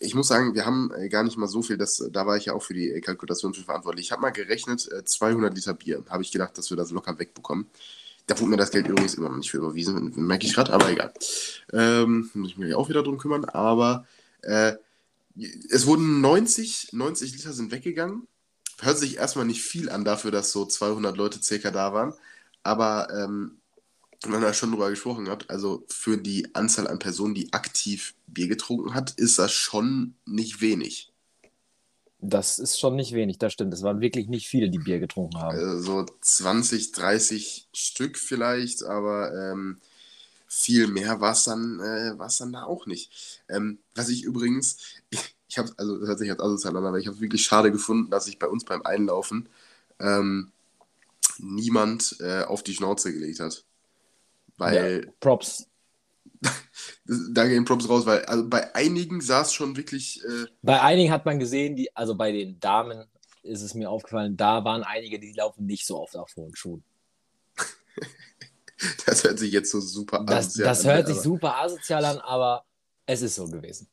Ich 0.00 0.14
muss 0.14 0.28
sagen, 0.28 0.54
wir 0.54 0.64
haben 0.64 0.90
äh, 0.96 1.08
gar 1.08 1.22
nicht 1.22 1.36
mal 1.36 1.48
so 1.48 1.62
viel. 1.62 1.76
Das, 1.76 2.02
da 2.10 2.26
war 2.26 2.36
ich 2.36 2.46
ja 2.46 2.54
auch 2.54 2.62
für 2.62 2.74
die 2.74 2.90
äh, 2.90 3.00
Kalkulation 3.00 3.52
für 3.54 3.62
verantwortlich. 3.62 4.06
Ich 4.06 4.12
habe 4.12 4.22
mal 4.22 4.30
gerechnet, 4.30 4.90
äh, 4.90 5.04
200 5.04 5.54
Liter 5.54 5.74
Bier. 5.74 6.02
Habe 6.08 6.22
ich 6.22 6.32
gedacht, 6.32 6.56
dass 6.56 6.70
wir 6.70 6.76
das 6.76 6.90
locker 6.90 7.18
wegbekommen. 7.18 7.66
Da 8.26 8.38
wurde 8.40 8.50
mir 8.52 8.56
das 8.56 8.70
Geld 8.70 8.88
übrigens 8.88 9.14
immer 9.14 9.28
noch 9.28 9.36
nicht 9.36 9.50
für 9.50 9.58
überwiesen, 9.58 10.12
merke 10.16 10.46
ich 10.46 10.54
gerade, 10.54 10.72
aber 10.72 10.88
egal. 10.90 11.12
Ähm, 11.74 12.30
muss 12.32 12.52
ich 12.52 12.56
mich 12.56 12.74
auch 12.74 12.88
wieder 12.88 13.02
drum 13.02 13.18
kümmern. 13.18 13.44
Aber 13.44 14.06
äh, 14.40 14.72
es 15.68 15.86
wurden 15.86 16.22
90, 16.22 16.92
90 16.92 17.32
Liter 17.32 17.52
sind 17.52 17.70
weggegangen. 17.70 18.26
Hört 18.80 18.98
sich 18.98 19.18
erstmal 19.18 19.44
nicht 19.44 19.62
viel 19.62 19.90
an 19.90 20.04
dafür, 20.04 20.30
dass 20.30 20.52
so 20.52 20.64
200 20.64 21.16
Leute 21.18 21.42
circa 21.42 21.70
da 21.70 21.92
waren. 21.92 22.14
Aber 22.62 23.08
ähm, 23.12 23.58
man 24.26 24.42
da 24.42 24.52
schon 24.54 24.70
drüber 24.70 24.90
gesprochen 24.90 25.28
hat, 25.28 25.50
also 25.50 25.84
für 25.88 26.16
die 26.18 26.54
Anzahl 26.54 26.88
an 26.88 26.98
Personen, 26.98 27.34
die 27.34 27.52
aktiv 27.52 28.14
Bier 28.26 28.48
getrunken 28.48 28.94
hat, 28.94 29.12
ist 29.12 29.38
das 29.38 29.52
schon 29.52 30.14
nicht 30.26 30.60
wenig. 30.60 31.12
das 32.20 32.58
ist 32.58 32.78
schon 32.80 32.96
nicht 32.96 33.12
wenig, 33.12 33.38
das 33.38 33.52
stimmt. 33.52 33.74
Es 33.74 33.82
waren 33.82 34.00
wirklich 34.00 34.28
nicht 34.28 34.48
viele, 34.48 34.70
die 34.70 34.78
Bier 34.78 34.98
getrunken 34.98 35.38
haben. 35.38 35.58
Also 35.58 35.80
so 35.80 36.06
20, 36.20 36.92
30 36.92 37.68
Stück 37.74 38.18
vielleicht, 38.18 38.82
aber 38.84 39.32
ähm, 39.34 39.80
viel 40.48 40.86
mehr 40.88 41.20
war 41.20 41.32
es 41.32 41.44
dann, 41.44 41.80
äh, 41.80 42.18
war's 42.18 42.38
dann 42.38 42.52
da 42.52 42.64
auch 42.64 42.86
nicht. 42.86 43.42
Ähm, 43.48 43.78
was 43.94 44.08
ich 44.08 44.22
übrigens, 44.24 44.78
ich, 45.10 45.36
ich 45.48 45.58
habe, 45.58 45.72
also 45.76 45.98
das 45.98 46.08
hört 46.08 46.18
sich 46.18 46.28
jetzt 46.28 46.40
asozial 46.40 46.76
an, 46.76 46.86
aber 46.86 46.98
ich 46.98 47.06
habe 47.08 47.20
wirklich 47.20 47.44
schade 47.44 47.70
gefunden, 47.72 48.10
dass 48.10 48.24
sich 48.26 48.38
bei 48.38 48.48
uns 48.48 48.64
beim 48.64 48.82
Einlaufen 48.82 49.48
ähm, 50.00 50.52
niemand 51.38 52.16
äh, 52.20 52.44
auf 52.44 52.62
die 52.62 52.74
Schnauze 52.74 53.12
gelegt 53.12 53.40
hat. 53.40 53.64
Weil 54.56 55.04
Ja, 55.04 55.12
Props. 55.20 55.68
da 57.32 57.46
gehen 57.46 57.64
Props 57.64 57.88
raus, 57.88 58.06
weil 58.06 58.24
also 58.26 58.48
bei 58.48 58.74
einigen 58.74 59.20
sah 59.20 59.42
es 59.42 59.52
schon 59.52 59.76
wirklich, 59.76 60.22
äh, 60.24 60.46
Bei 60.62 60.80
einigen 60.80 61.10
hat 61.12 61.24
man 61.24 61.38
gesehen, 61.38 61.76
die, 61.76 61.94
also 61.96 62.14
bei 62.14 62.32
den 62.32 62.60
Damen 62.60 63.04
ist 63.42 63.62
es 63.62 63.74
mir 63.74 63.90
aufgefallen, 63.90 64.36
da 64.36 64.64
waren 64.64 64.82
einige, 64.82 65.18
die 65.18 65.32
laufen 65.32 65.66
nicht 65.66 65.86
so 65.86 66.00
oft 66.00 66.16
auf 66.16 66.34
hohen 66.36 66.54
Schuhen. 66.56 66.82
das 69.06 69.24
hört 69.24 69.38
sich 69.38 69.52
jetzt 69.52 69.70
so 69.70 69.80
super 69.80 70.24
Das, 70.24 70.46
asozial 70.46 70.66
das 70.68 70.84
an, 70.86 70.92
hört 70.92 71.06
sich 71.06 71.16
aber- 71.16 71.22
super 71.24 71.56
asozial 71.58 72.04
an, 72.04 72.18
aber 72.18 72.64
es 73.06 73.22
ist 73.22 73.34
so 73.34 73.46
gewesen. 73.46 73.88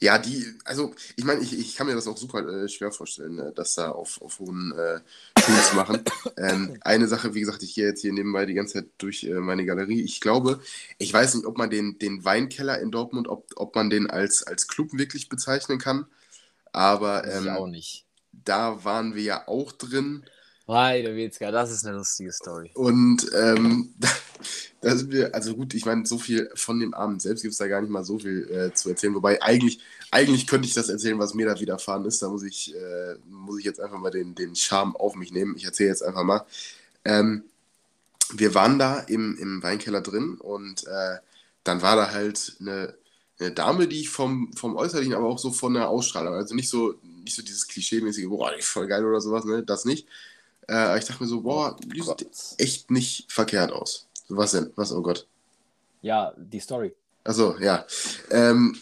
Ja, 0.00 0.18
die, 0.18 0.46
also 0.64 0.94
ich 1.16 1.24
meine, 1.24 1.40
ich, 1.40 1.58
ich 1.58 1.74
kann 1.74 1.88
mir 1.88 1.94
das 1.94 2.06
auch 2.06 2.16
super 2.16 2.46
äh, 2.46 2.68
schwer 2.68 2.92
vorstellen, 2.92 3.38
äh, 3.40 3.52
das 3.52 3.74
da 3.74 3.90
auf, 3.90 4.22
auf 4.22 4.38
hohen 4.38 4.72
äh, 4.72 5.00
Schuhen 5.40 5.62
zu 5.68 5.76
machen. 5.76 6.04
ähm, 6.36 6.78
eine 6.82 7.08
Sache, 7.08 7.34
wie 7.34 7.40
gesagt, 7.40 7.64
ich 7.64 7.74
gehe 7.74 7.86
jetzt 7.86 8.02
hier 8.02 8.12
nebenbei 8.12 8.46
die 8.46 8.54
ganze 8.54 8.74
Zeit 8.74 8.90
durch 8.98 9.24
äh, 9.24 9.34
meine 9.40 9.66
Galerie. 9.66 10.00
Ich 10.02 10.20
glaube, 10.20 10.60
ich 10.98 11.12
weiß 11.12 11.34
nicht, 11.34 11.46
ob 11.46 11.58
man 11.58 11.70
den, 11.70 11.98
den 11.98 12.24
Weinkeller 12.24 12.78
in 12.78 12.92
Dortmund, 12.92 13.26
ob, 13.26 13.48
ob 13.56 13.74
man 13.74 13.90
den 13.90 14.08
als, 14.08 14.44
als 14.44 14.68
Club 14.68 14.90
wirklich 14.92 15.28
bezeichnen 15.28 15.78
kann. 15.78 16.06
Aber 16.72 17.26
ich 17.26 17.48
auch 17.50 17.66
ähm, 17.66 17.72
nicht. 17.72 18.04
da 18.30 18.84
waren 18.84 19.16
wir 19.16 19.22
ja 19.22 19.48
auch 19.48 19.72
drin. 19.72 20.24
Heide 20.68 21.16
Witzka, 21.16 21.50
das 21.50 21.70
ist 21.70 21.86
eine 21.86 21.96
lustige 21.96 22.32
Story. 22.32 22.70
Und 22.74 23.26
ähm, 23.34 23.94
da 24.80 24.96
sind 24.96 25.10
wir, 25.10 25.34
also 25.34 25.54
gut, 25.56 25.74
ich 25.74 25.86
meine, 25.86 26.06
so 26.06 26.18
viel 26.18 26.50
von 26.54 26.78
dem 26.78 26.94
Abend 26.94 27.22
selbst 27.22 27.42
gibt 27.42 27.52
es 27.52 27.58
da 27.58 27.66
gar 27.66 27.80
nicht 27.80 27.90
mal 27.90 28.04
so 28.04 28.18
viel 28.18 28.48
äh, 28.50 28.74
zu 28.74 28.90
erzählen. 28.90 29.14
Wobei 29.14 29.42
eigentlich, 29.42 29.80
eigentlich 30.10 30.46
könnte 30.46 30.68
ich 30.68 30.74
das 30.74 30.88
erzählen, 30.88 31.18
was 31.18 31.34
mir 31.34 31.46
da 31.46 31.58
widerfahren 31.58 32.04
ist. 32.04 32.22
Da 32.22 32.28
muss 32.28 32.42
ich, 32.42 32.74
äh, 32.74 33.16
muss 33.28 33.58
ich 33.58 33.64
jetzt 33.64 33.80
einfach 33.80 33.98
mal 33.98 34.10
den, 34.10 34.34
den 34.34 34.54
Charme 34.54 34.94
auf 34.96 35.14
mich 35.16 35.32
nehmen. 35.32 35.56
Ich 35.56 35.64
erzähle 35.64 35.90
jetzt 35.90 36.02
einfach 36.02 36.24
mal. 36.24 36.44
Ähm, 37.04 37.44
wir 38.32 38.54
waren 38.54 38.78
da 38.78 39.00
im, 39.00 39.36
im 39.38 39.62
Weinkeller 39.62 40.02
drin 40.02 40.36
und 40.38 40.86
äh, 40.86 41.16
dann 41.64 41.82
war 41.82 41.96
da 41.96 42.10
halt 42.10 42.56
eine, 42.60 42.94
eine 43.38 43.52
Dame, 43.52 43.88
die 43.88 44.00
ich 44.00 44.10
vom, 44.10 44.52
vom 44.52 44.76
Äußerlichen, 44.76 45.14
aber 45.14 45.28
auch 45.28 45.38
so 45.38 45.50
von 45.50 45.74
der 45.74 45.88
Ausstrahlung, 45.88 46.34
also 46.34 46.54
nicht 46.54 46.68
so, 46.68 46.94
nicht 47.24 47.34
so 47.36 47.42
dieses 47.42 47.68
Klischee-mäßige, 47.68 48.28
boah, 48.28 48.52
die 48.52 48.58
ist 48.58 48.68
voll 48.68 48.86
geil 48.86 49.04
oder 49.04 49.20
sowas, 49.20 49.44
ne, 49.44 49.62
das 49.62 49.84
nicht. 49.84 50.06
Äh, 50.68 50.98
ich 50.98 51.04
dachte 51.04 51.22
mir 51.22 51.28
so, 51.28 51.42
boah, 51.42 51.76
die 51.84 52.02
sieht 52.02 52.28
echt 52.58 52.90
nicht 52.90 53.30
verkehrt 53.30 53.72
aus. 53.72 54.06
Was 54.28 54.52
denn? 54.52 54.70
Was, 54.76 54.92
oh 54.92 55.02
Gott. 55.02 55.26
Ja, 56.02 56.32
die 56.36 56.60
Story. 56.60 56.94
Achso, 57.24 57.56
ja. 57.58 57.84
Ähm, 58.30 58.76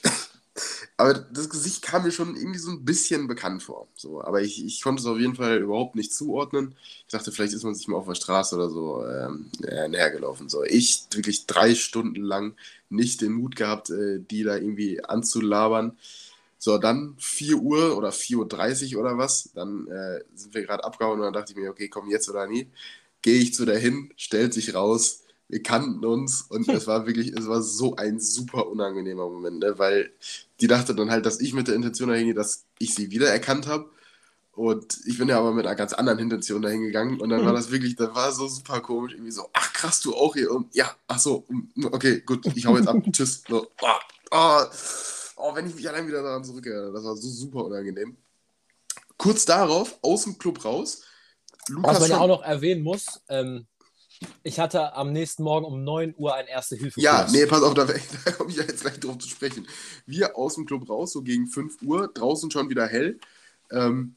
aber 0.96 1.14
das 1.14 1.48
Gesicht 1.48 1.82
kam 1.82 2.04
mir 2.04 2.10
schon 2.10 2.36
irgendwie 2.36 2.58
so 2.58 2.70
ein 2.70 2.84
bisschen 2.84 3.28
bekannt 3.28 3.62
vor. 3.62 3.86
So, 3.94 4.22
aber 4.22 4.42
ich, 4.42 4.64
ich 4.64 4.82
konnte 4.82 5.00
es 5.00 5.06
auf 5.06 5.18
jeden 5.18 5.36
Fall 5.36 5.58
überhaupt 5.58 5.94
nicht 5.94 6.12
zuordnen. 6.12 6.74
Ich 7.06 7.12
dachte, 7.12 7.32
vielleicht 7.32 7.52
ist 7.52 7.64
man 7.64 7.74
sich 7.74 7.88
mal 7.88 7.96
auf 7.96 8.06
der 8.06 8.14
Straße 8.14 8.56
oder 8.56 8.70
so 8.70 9.06
ähm, 9.06 9.50
äh, 9.66 9.88
näher 9.88 10.10
gelaufen. 10.10 10.48
So, 10.48 10.64
ich 10.64 11.06
wirklich 11.12 11.46
drei 11.46 11.74
Stunden 11.74 12.22
lang 12.22 12.54
nicht 12.88 13.20
den 13.20 13.32
Mut 13.32 13.56
gehabt, 13.56 13.90
äh, 13.90 14.20
die 14.20 14.42
da 14.42 14.56
irgendwie 14.56 15.04
anzulabern. 15.04 15.96
So, 16.66 16.78
dann 16.78 17.14
4 17.20 17.58
Uhr 17.58 17.96
oder 17.96 18.08
4.30 18.08 18.96
Uhr 18.96 19.02
oder 19.02 19.16
was. 19.16 19.50
Dann 19.54 19.86
äh, 19.86 20.24
sind 20.34 20.52
wir 20.52 20.62
gerade 20.62 20.82
abgehauen 20.82 21.20
und 21.20 21.24
dann 21.24 21.32
dachte 21.32 21.52
ich 21.52 21.56
mir, 21.56 21.70
okay, 21.70 21.88
komm 21.88 22.10
jetzt 22.10 22.28
oder 22.28 22.48
nie. 22.48 22.72
Gehe 23.22 23.38
ich 23.38 23.54
zu 23.54 23.64
der 23.64 23.78
hin, 23.78 24.12
stellt 24.16 24.52
sich 24.52 24.74
raus, 24.74 25.22
wir 25.46 25.62
kannten 25.62 26.04
uns 26.04 26.42
und 26.42 26.68
es 26.68 26.88
war 26.88 27.06
wirklich, 27.06 27.34
es 27.34 27.46
war 27.46 27.62
so 27.62 27.94
ein 27.94 28.18
super 28.18 28.66
unangenehmer 28.66 29.28
Moment, 29.28 29.60
ne? 29.60 29.78
weil 29.78 30.10
die 30.60 30.66
dachte 30.66 30.92
dann 30.96 31.12
halt, 31.12 31.24
dass 31.24 31.38
ich 31.38 31.54
mit 31.54 31.68
der 31.68 31.76
Intention 31.76 32.08
dahin 32.08 32.24
gehe, 32.24 32.34
dass 32.34 32.64
ich 32.80 32.96
sie 32.96 33.12
wiedererkannt 33.12 33.68
habe. 33.68 33.88
Und 34.50 34.98
ich 35.06 35.18
bin 35.18 35.28
ja 35.28 35.38
aber 35.38 35.52
mit 35.52 35.66
einer 35.66 35.76
ganz 35.76 35.92
anderen 35.92 36.18
Intention 36.18 36.62
dahin 36.62 36.82
gegangen 36.82 37.20
und 37.20 37.28
dann 37.28 37.46
war 37.46 37.52
das 37.52 37.70
wirklich, 37.70 37.94
das 37.94 38.12
war 38.12 38.32
so 38.32 38.48
super 38.48 38.80
komisch, 38.80 39.12
irgendwie 39.12 39.30
so, 39.30 39.48
ach 39.52 39.72
krass, 39.72 40.00
du 40.00 40.16
auch 40.16 40.34
hier 40.34 40.50
und 40.50 40.74
ja, 40.74 40.96
ach 41.06 41.20
so, 41.20 41.46
okay, 41.92 42.22
gut, 42.26 42.44
ich 42.56 42.66
hau 42.66 42.76
jetzt 42.76 42.88
ab, 42.88 42.96
tschüss. 43.12 43.44
So, 43.48 43.68
ah, 43.82 44.00
ah, 44.32 44.66
oh, 45.36 45.54
wenn 45.54 45.66
ich 45.66 45.74
mich 45.74 45.88
allein 45.88 46.06
wieder 46.06 46.22
daran 46.22 46.44
zurückerinnere, 46.44 46.92
das 46.92 47.04
war 47.04 47.16
so 47.16 47.28
super 47.28 47.64
unangenehm. 47.64 48.16
Kurz 49.16 49.44
darauf, 49.44 49.98
aus 50.02 50.24
dem 50.24 50.38
Club 50.38 50.64
raus, 50.64 51.02
Was 51.50 51.68
Lukas 51.68 52.00
man 52.00 52.10
ja 52.10 52.18
auch 52.18 52.28
noch 52.28 52.42
erwähnen 52.42 52.82
muss, 52.82 53.20
ähm, 53.28 53.66
ich 54.42 54.58
hatte 54.58 54.94
am 54.94 55.12
nächsten 55.12 55.42
Morgen 55.42 55.66
um 55.66 55.84
9 55.84 56.14
Uhr 56.16 56.34
ein 56.34 56.46
erste 56.46 56.76
hilfe 56.76 57.00
Ja, 57.00 57.28
nee, 57.30 57.44
pass 57.46 57.62
auf, 57.62 57.74
da, 57.74 57.84
da 58.24 58.30
komme 58.32 58.50
ich 58.50 58.56
ja 58.56 58.62
jetzt 58.62 58.82
gleich 58.82 58.98
drauf 58.98 59.18
zu 59.18 59.28
sprechen. 59.28 59.66
Wir 60.06 60.36
aus 60.36 60.54
dem 60.54 60.66
Club 60.66 60.88
raus, 60.88 61.12
so 61.12 61.22
gegen 61.22 61.46
5 61.46 61.82
Uhr, 61.82 62.08
draußen 62.08 62.50
schon 62.50 62.70
wieder 62.70 62.86
hell, 62.86 63.18
ähm, 63.70 64.16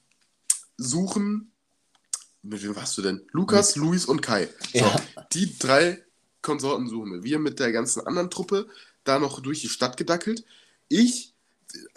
suchen, 0.78 1.52
mit 2.42 2.64
wem 2.64 2.76
warst 2.76 2.98
du 2.98 3.02
denn? 3.02 3.22
Lukas, 3.32 3.76
Luis 3.76 4.06
und 4.06 4.22
Kai. 4.22 4.48
So, 4.74 4.80
Ja. 4.80 4.96
Die 5.34 5.58
drei 5.60 6.02
Konsorten 6.42 6.88
suchen 6.88 7.12
wir. 7.12 7.24
Wir 7.24 7.40
mit 7.40 7.60
der 7.60 7.72
ganzen 7.72 8.06
anderen 8.08 8.30
Truppe 8.30 8.68
da 9.04 9.20
noch 9.20 9.42
durch 9.42 9.62
die 9.62 9.70
Stadt 9.70 9.98
gedackelt. 9.98 10.46
Ich 10.90 11.34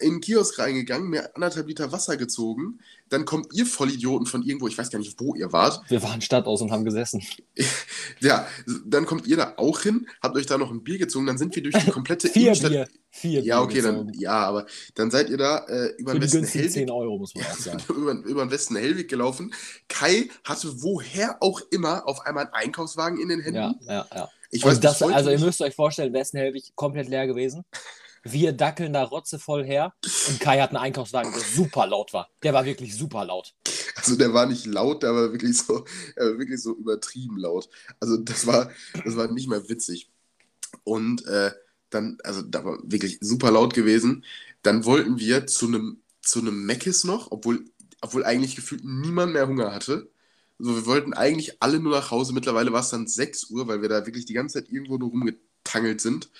in 0.00 0.14
den 0.14 0.20
Kiosk 0.20 0.58
reingegangen, 0.58 1.08
mir 1.08 1.34
anderthalb 1.34 1.66
Liter 1.66 1.92
Wasser 1.92 2.16
gezogen. 2.16 2.80
Dann 3.08 3.24
kommt 3.24 3.52
ihr 3.54 3.66
Vollidioten 3.66 4.26
von 4.26 4.42
irgendwo, 4.42 4.68
ich 4.68 4.76
weiß 4.76 4.90
gar 4.90 4.98
nicht, 4.98 5.18
wo 5.18 5.34
ihr 5.34 5.52
wart. 5.52 5.82
Wir 5.88 6.02
waren 6.02 6.20
Stadtaus 6.20 6.60
und 6.60 6.70
haben 6.70 6.84
gesessen. 6.84 7.22
ja, 8.20 8.46
dann 8.86 9.06
kommt 9.06 9.26
ihr 9.26 9.36
da 9.36 9.54
auch 9.56 9.80
hin, 9.80 10.06
habt 10.22 10.36
euch 10.36 10.46
da 10.46 10.58
noch 10.58 10.70
ein 10.70 10.82
Bier 10.82 10.98
gezogen, 10.98 11.26
dann 11.26 11.38
sind 11.38 11.54
wir 11.54 11.62
durch 11.62 11.76
die 11.84 11.90
komplette 11.90 12.28
Vier 12.32 12.42
Innenstadt. 12.42 12.70
Bier. 12.70 12.88
Vier 13.14 13.42
ja, 13.42 13.60
okay, 13.60 13.82
dann, 13.82 14.10
ja, 14.14 14.32
aber 14.32 14.66
dann 14.94 15.10
seid 15.10 15.28
ihr 15.28 15.36
da 15.36 15.58
äh, 15.66 15.94
über 15.98 16.14
den 16.14 16.22
Westen 16.22 16.46
Hellweg. 16.46 16.70
10 16.70 16.90
Euro, 16.90 17.22
über, 17.88 18.12
über 18.12 18.44
den 18.46 18.50
Westen 18.50 18.76
Hellweg 18.76 19.08
gelaufen. 19.08 19.54
Kai 19.88 20.30
hatte 20.44 20.82
woher 20.82 21.36
auch 21.40 21.60
immer 21.70 22.08
auf 22.08 22.24
einmal 22.24 22.44
einen 22.44 22.54
Einkaufswagen 22.54 23.20
in 23.20 23.28
den 23.28 23.40
Händen. 23.40 23.56
Ja, 23.56 23.74
ja, 23.86 24.06
ja. 24.14 24.28
Ich 24.50 24.64
weiß, 24.64 24.80
das, 24.80 25.02
also 25.02 25.30
ihr 25.30 25.38
müsst 25.38 25.60
euch 25.62 25.74
vorstellen, 25.74 26.12
Westen 26.12 26.38
Hellweg 26.38 26.74
komplett 26.74 27.08
leer 27.08 27.26
gewesen. 27.26 27.64
Wir 28.22 28.52
dackeln 28.52 28.92
da 28.92 29.02
rotzevoll 29.02 29.64
her 29.64 29.94
und 30.28 30.40
Kai 30.40 30.60
hat 30.60 30.70
einen 30.70 30.78
Einkaufswagen, 30.78 31.32
der 31.32 31.42
super 31.42 31.86
laut 31.86 32.12
war. 32.12 32.28
Der 32.42 32.52
war 32.52 32.64
wirklich 32.64 32.96
super 32.96 33.24
laut. 33.24 33.54
Also 33.96 34.16
der 34.16 34.32
war 34.32 34.46
nicht 34.46 34.66
laut, 34.66 35.02
der 35.02 35.14
war 35.14 35.32
wirklich 35.32 35.58
so, 35.58 35.84
war 36.16 36.38
wirklich 36.38 36.62
so 36.62 36.74
übertrieben 36.76 37.36
laut. 37.38 37.68
Also 38.00 38.16
das 38.16 38.46
war, 38.46 38.70
das 39.04 39.16
war 39.16 39.30
nicht 39.30 39.48
mehr 39.48 39.68
witzig. 39.68 40.10
Und 40.84 41.26
äh, 41.26 41.50
dann, 41.90 42.18
also 42.24 42.42
da 42.42 42.64
war 42.64 42.78
wirklich 42.84 43.18
super 43.20 43.50
laut 43.50 43.74
gewesen. 43.74 44.24
Dann 44.62 44.84
wollten 44.84 45.18
wir 45.18 45.46
zu 45.46 45.66
einem 45.66 46.02
zu 46.22 46.40
einem 46.40 46.64
Meckes 46.64 47.04
noch, 47.04 47.30
obwohl, 47.30 47.64
obwohl 48.00 48.24
eigentlich 48.24 48.56
gefühlt 48.56 48.84
niemand 48.84 49.32
mehr 49.32 49.48
Hunger 49.48 49.74
hatte. 49.74 50.10
Also 50.58 50.76
wir 50.76 50.86
wollten 50.86 51.12
eigentlich 51.12 51.60
alle 51.60 51.80
nur 51.80 51.92
nach 51.92 52.10
Hause. 52.10 52.32
Mittlerweile 52.32 52.72
war 52.72 52.80
es 52.80 52.90
dann 52.90 53.06
6 53.06 53.50
Uhr, 53.50 53.66
weil 53.66 53.82
wir 53.82 53.88
da 53.88 54.06
wirklich 54.06 54.24
die 54.24 54.32
ganze 54.32 54.60
Zeit 54.60 54.70
irgendwo 54.70 54.96
nur 54.96 55.10
rumgetangelt 55.10 56.00
sind. 56.00 56.30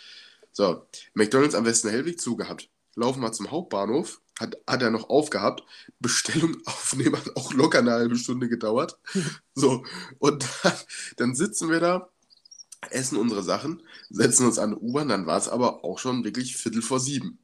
So, 0.52 0.86
McDonalds 1.14 1.54
am 1.54 1.64
Westen 1.64 1.88
Hellweg 1.88 2.20
zugehabt. 2.20 2.68
Laufen 2.94 3.22
wir 3.22 3.32
zum 3.32 3.50
Hauptbahnhof, 3.50 4.20
hat, 4.38 4.56
hat 4.66 4.82
er 4.82 4.90
noch 4.90 5.08
aufgehabt. 5.08 5.64
Bestellung 5.98 6.56
aufnehmen 6.66 7.16
hat 7.16 7.36
auch 7.36 7.54
locker 7.54 7.78
eine 7.78 7.92
halbe 7.92 8.16
Stunde 8.16 8.48
gedauert. 8.48 8.98
So, 9.54 9.84
und 10.18 10.48
dann, 10.62 10.72
dann 11.18 11.34
sitzen 11.34 11.68
wir 11.68 11.78
da, 11.78 12.08
essen 12.90 13.18
unsere 13.18 13.42
Sachen, 13.42 13.82
setzen 14.08 14.46
uns 14.46 14.58
an 14.58 14.74
U-Bahn, 14.74 15.08
dann 15.08 15.26
war 15.26 15.36
es 15.36 15.48
aber 15.48 15.84
auch 15.84 15.98
schon 15.98 16.24
wirklich 16.24 16.56
Viertel 16.56 16.80
vor 16.80 17.00
sieben. 17.00 17.38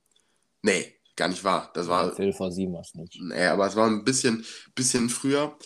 Nee, 0.63 0.97
gar 1.17 1.29
nicht 1.29 1.45
wahr. 1.45 1.71
Das 1.75 1.87
war. 1.89 2.15
Viertel 2.17 2.33
vor 2.33 2.51
sieben 2.51 2.73
war 2.73 2.81
es 2.81 2.95
nicht. 2.95 3.21
Nee, 3.21 3.47
aber 3.47 3.67
es 3.67 3.77
war 3.77 3.87
ein 3.89 4.05
bisschen, 4.05 4.45
bisschen 4.75 5.11
früher. 5.11 5.57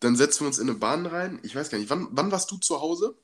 Dann 0.00 0.14
setzen 0.14 0.42
wir 0.42 0.46
uns 0.46 0.58
in 0.58 0.70
eine 0.70 0.78
Bahn 0.78 1.06
rein. 1.06 1.40
Ich 1.42 1.56
weiß 1.56 1.70
gar 1.70 1.78
nicht, 1.78 1.90
wann, 1.90 2.06
wann 2.12 2.30
warst 2.30 2.50
du 2.52 2.56
zu 2.58 2.80
Hause? 2.80 3.16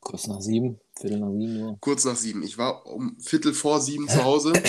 Kurz 0.00 0.26
nach 0.26 0.40
sieben, 0.40 0.80
Viertel 0.98 1.20
nach 1.20 1.30
sieben 1.30 1.62
Uhr. 1.62 1.78
Kurz 1.80 2.04
nach 2.04 2.16
sieben. 2.16 2.42
Ich 2.42 2.58
war 2.58 2.86
um 2.86 3.18
Viertel 3.20 3.52
vor 3.52 3.80
sieben 3.80 4.08
zu 4.08 4.24
Hause. 4.24 4.52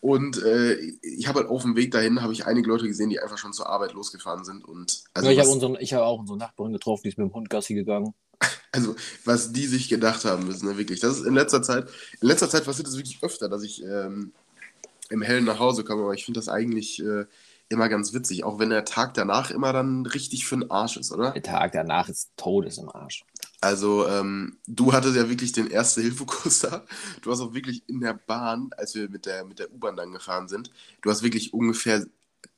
Und 0.00 0.42
äh, 0.42 0.74
ich 1.02 1.26
habe 1.26 1.40
halt 1.40 1.48
auf 1.48 1.62
dem 1.62 1.74
Weg 1.74 1.90
dahin 1.90 2.22
habe 2.22 2.32
ich 2.32 2.46
einige 2.46 2.68
Leute 2.68 2.86
gesehen, 2.86 3.10
die 3.10 3.18
einfach 3.18 3.38
schon 3.38 3.52
zur 3.52 3.68
Arbeit 3.68 3.92
losgefahren 3.92 4.44
sind. 4.44 4.64
Und 4.64 5.04
also 5.14 5.30
ja, 5.30 5.42
ich 5.42 5.48
habe 5.48 5.78
hab 5.78 6.02
auch 6.02 6.20
unsere 6.20 6.38
Nachbarin 6.38 6.72
getroffen, 6.72 7.02
die 7.04 7.08
ist 7.08 7.18
mit 7.18 7.28
dem 7.28 7.34
Hund 7.34 7.50
Gassi 7.50 7.74
gegangen. 7.74 8.14
Also, 8.72 8.94
was 9.24 9.52
die 9.52 9.66
sich 9.66 9.88
gedacht 9.88 10.26
haben 10.26 10.44
müssen, 10.46 10.68
ne, 10.68 10.76
wirklich. 10.76 11.00
Das 11.00 11.16
ist 11.16 11.24
in 11.24 11.32
letzter 11.32 11.62
Zeit, 11.62 11.88
in 12.20 12.28
letzter 12.28 12.50
Zeit 12.50 12.66
passiert 12.66 12.86
es 12.86 12.96
wirklich 12.98 13.22
öfter, 13.22 13.48
dass 13.48 13.62
ich 13.62 13.82
ähm, 13.82 14.34
im 15.08 15.22
Hellen 15.22 15.46
nach 15.46 15.58
Hause 15.58 15.82
komme, 15.82 16.02
aber 16.02 16.12
ich 16.12 16.26
finde 16.26 16.40
das 16.40 16.50
eigentlich 16.50 17.02
äh, 17.02 17.24
immer 17.70 17.88
ganz 17.88 18.12
witzig, 18.12 18.44
auch 18.44 18.58
wenn 18.58 18.68
der 18.68 18.84
Tag 18.84 19.14
danach 19.14 19.50
immer 19.50 19.72
dann 19.72 20.04
richtig 20.04 20.46
für 20.46 20.56
den 20.56 20.70
Arsch 20.70 20.96
ist, 20.96 21.10
oder? 21.10 21.30
Der 21.30 21.42
Tag 21.42 21.72
danach 21.72 22.10
ist 22.10 22.32
Todes 22.36 22.76
im 22.76 22.90
Arsch. 22.90 23.24
Also, 23.66 24.06
ähm, 24.06 24.58
du 24.68 24.92
hattest 24.92 25.16
ja 25.16 25.28
wirklich 25.28 25.50
den 25.50 25.66
Erste-Hilfe-Kurs 25.66 26.60
da. 26.70 26.84
Du 27.20 27.32
hast 27.32 27.40
auch 27.40 27.52
wirklich 27.52 27.82
in 27.88 28.00
der 28.00 28.14
Bahn, 28.14 28.70
als 28.76 28.94
wir 28.94 29.10
mit 29.10 29.26
der, 29.26 29.44
mit 29.44 29.58
der 29.58 29.72
U-Bahn 29.72 29.96
dann 29.96 30.12
gefahren 30.12 30.46
sind, 30.46 30.70
du 31.02 31.10
hast 31.10 31.24
wirklich 31.24 31.52
ungefähr 31.52 32.06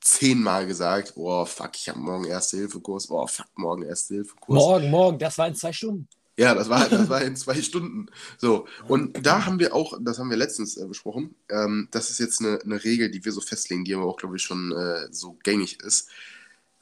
zehnmal 0.01 0.67
gesagt, 0.67 1.13
oh 1.15 1.45
fuck, 1.45 1.71
ich 1.73 1.89
habe 1.89 1.97
morgen 1.97 2.25
Erste-Hilfe-Kurs, 2.25 3.09
oh 3.09 3.25
fuck, 3.25 3.47
morgen 3.55 3.81
Erste-Hilfe-Kurs. 3.81 4.55
Morgen, 4.55 4.91
morgen, 4.91 5.17
das 5.17 5.39
war 5.39 5.47
in 5.47 5.55
zwei 5.55 5.73
Stunden. 5.73 6.07
Ja, 6.37 6.53
das 6.53 6.69
war, 6.69 6.87
das 6.87 7.09
war 7.09 7.23
in 7.23 7.35
zwei 7.43 7.59
Stunden. 7.59 8.05
So, 8.37 8.67
und 8.87 9.25
da 9.25 9.47
haben 9.47 9.57
wir 9.57 9.73
auch, 9.73 9.97
das 10.01 10.19
haben 10.19 10.29
wir 10.29 10.37
letztens 10.37 10.77
äh, 10.77 10.85
besprochen, 10.85 11.33
ähm, 11.49 11.87
das 11.89 12.11
ist 12.11 12.19
jetzt 12.19 12.39
eine, 12.39 12.59
eine 12.63 12.83
Regel, 12.83 13.09
die 13.09 13.25
wir 13.25 13.31
so 13.31 13.41
festlegen, 13.41 13.83
die 13.83 13.95
aber 13.95 14.05
auch, 14.05 14.17
glaube 14.17 14.35
ich, 14.35 14.43
schon 14.43 14.71
äh, 14.73 15.07
so 15.09 15.39
gängig 15.41 15.81
ist. 15.81 16.09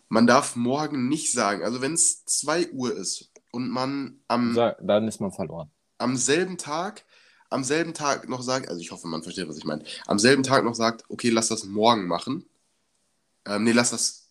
Man 0.10 0.28
darf 0.28 0.58
morgen 0.58 1.08
nicht 1.08 1.32
sagen, 1.32 1.64
also 1.64 1.80
wenn 1.82 1.94
es 1.94 2.26
2 2.26 2.72
Uhr 2.72 2.94
ist 2.94 3.32
und 3.52 3.70
man 3.70 4.20
am. 4.28 4.56
Dann 4.56 5.08
ist 5.08 5.22
man 5.22 5.32
verloren. 5.32 5.70
Am 5.98 6.16
selben 6.16 6.58
Tag, 6.58 7.06
am 7.50 7.64
selben 7.64 7.94
Tag 7.94 8.30
noch 8.30 8.42
sagt, 8.42 8.70
also 8.70 8.82
ich 8.82 8.92
hoffe, 8.92 9.08
man 9.08 9.24
versteht, 9.24 9.48
was 9.48 9.58
ich 9.58 9.66
meine, 9.66 9.84
am 10.06 10.20
selben 10.20 10.44
Tag 10.44 10.64
noch 10.64 10.76
sagt, 10.76 11.04
okay, 11.10 11.30
lass 11.30 11.48
das 11.48 11.66
morgen 11.66 12.08
machen. 12.08 12.46
Ähm, 13.46 13.64
nee, 13.64 13.72
lass 13.72 13.92
das. 13.92 14.30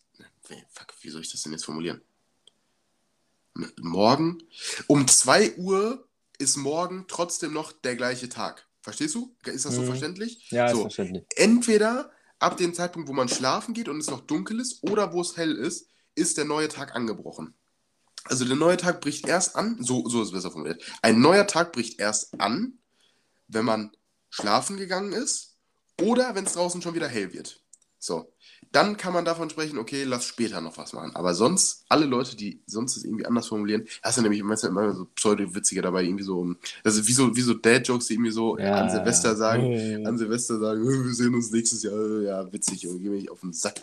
Fuck, 0.70 0.94
wie 1.00 1.10
soll 1.10 1.22
ich 1.22 1.32
das 1.32 1.42
denn 1.42 1.52
jetzt 1.52 1.64
formulieren? 1.64 2.00
morgen. 3.80 4.42
Um 4.86 5.06
2 5.06 5.56
Uhr 5.56 6.06
ist 6.38 6.56
morgen 6.56 7.06
trotzdem 7.08 7.52
noch 7.52 7.72
der 7.72 7.96
gleiche 7.96 8.28
Tag. 8.28 8.66
Verstehst 8.82 9.14
du? 9.14 9.34
Ist 9.44 9.64
das 9.64 9.74
so 9.74 9.82
mhm. 9.82 9.86
verständlich? 9.86 10.50
Ja, 10.50 10.68
so, 10.68 10.76
ist 10.76 10.82
verständlich. 10.82 11.24
Entweder 11.36 12.10
ab 12.38 12.56
dem 12.56 12.74
Zeitpunkt, 12.74 13.08
wo 13.08 13.12
man 13.12 13.28
schlafen 13.28 13.74
geht 13.74 13.88
und 13.88 13.98
es 13.98 14.10
noch 14.10 14.20
dunkel 14.20 14.60
ist, 14.60 14.82
oder 14.82 15.12
wo 15.12 15.20
es 15.20 15.36
hell 15.36 15.56
ist, 15.56 15.88
ist 16.14 16.38
der 16.38 16.44
neue 16.44 16.68
Tag 16.68 16.94
angebrochen. 16.94 17.54
Also 18.28 18.44
der 18.44 18.56
neue 18.56 18.76
Tag 18.76 19.00
bricht 19.00 19.26
erst 19.26 19.56
an, 19.56 19.76
so, 19.80 20.08
so 20.08 20.22
ist 20.22 20.28
es 20.28 20.32
besser 20.34 20.50
formuliert. 20.50 20.82
Ein 21.02 21.20
neuer 21.20 21.46
Tag 21.46 21.72
bricht 21.72 22.00
erst 22.00 22.40
an, 22.40 22.74
wenn 23.48 23.64
man 23.64 23.92
schlafen 24.30 24.76
gegangen 24.76 25.12
ist 25.12 25.56
oder 26.00 26.34
wenn 26.34 26.44
es 26.44 26.54
draußen 26.54 26.82
schon 26.82 26.94
wieder 26.94 27.08
hell 27.08 27.32
wird. 27.32 27.60
So 27.98 28.32
dann 28.72 28.96
kann 28.96 29.12
man 29.12 29.24
davon 29.24 29.48
sprechen, 29.48 29.78
okay, 29.78 30.04
lass 30.04 30.26
später 30.26 30.60
noch 30.60 30.76
was 30.76 30.92
machen. 30.92 31.14
Aber 31.14 31.34
sonst, 31.34 31.84
alle 31.88 32.04
Leute, 32.04 32.36
die 32.36 32.60
sonst 32.66 32.96
das 32.96 33.04
irgendwie 33.04 33.24
anders 33.24 33.46
formulieren, 33.46 33.86
hast 34.02 34.18
du 34.18 34.22
nämlich 34.22 34.42
meistens 34.42 34.70
immer 34.70 34.94
so 34.94 35.06
pseudo-witziger 35.14 35.82
dabei, 35.82 36.04
irgendwie 36.04 36.24
so, 36.24 36.54
ist 36.84 37.06
wie 37.06 37.12
so, 37.12 37.34
wie 37.34 37.40
so 37.40 37.54
Dad-Jokes, 37.54 38.06
die 38.06 38.14
irgendwie 38.14 38.32
so 38.32 38.58
ja, 38.58 38.74
an 38.74 38.90
Silvester 38.90 39.34
sagen, 39.36 39.72
ja. 39.72 40.06
an 40.06 40.18
Silvester 40.18 40.58
sagen, 40.58 40.84
wir 40.84 41.14
sehen 41.14 41.34
uns 41.34 41.50
nächstes 41.50 41.82
Jahr, 41.84 42.20
ja, 42.20 42.52
witzig, 42.52 42.86
und 42.86 43.02
geh 43.02 43.08
mich 43.08 43.30
auf 43.30 43.40
den 43.40 43.52
Sack. 43.52 43.76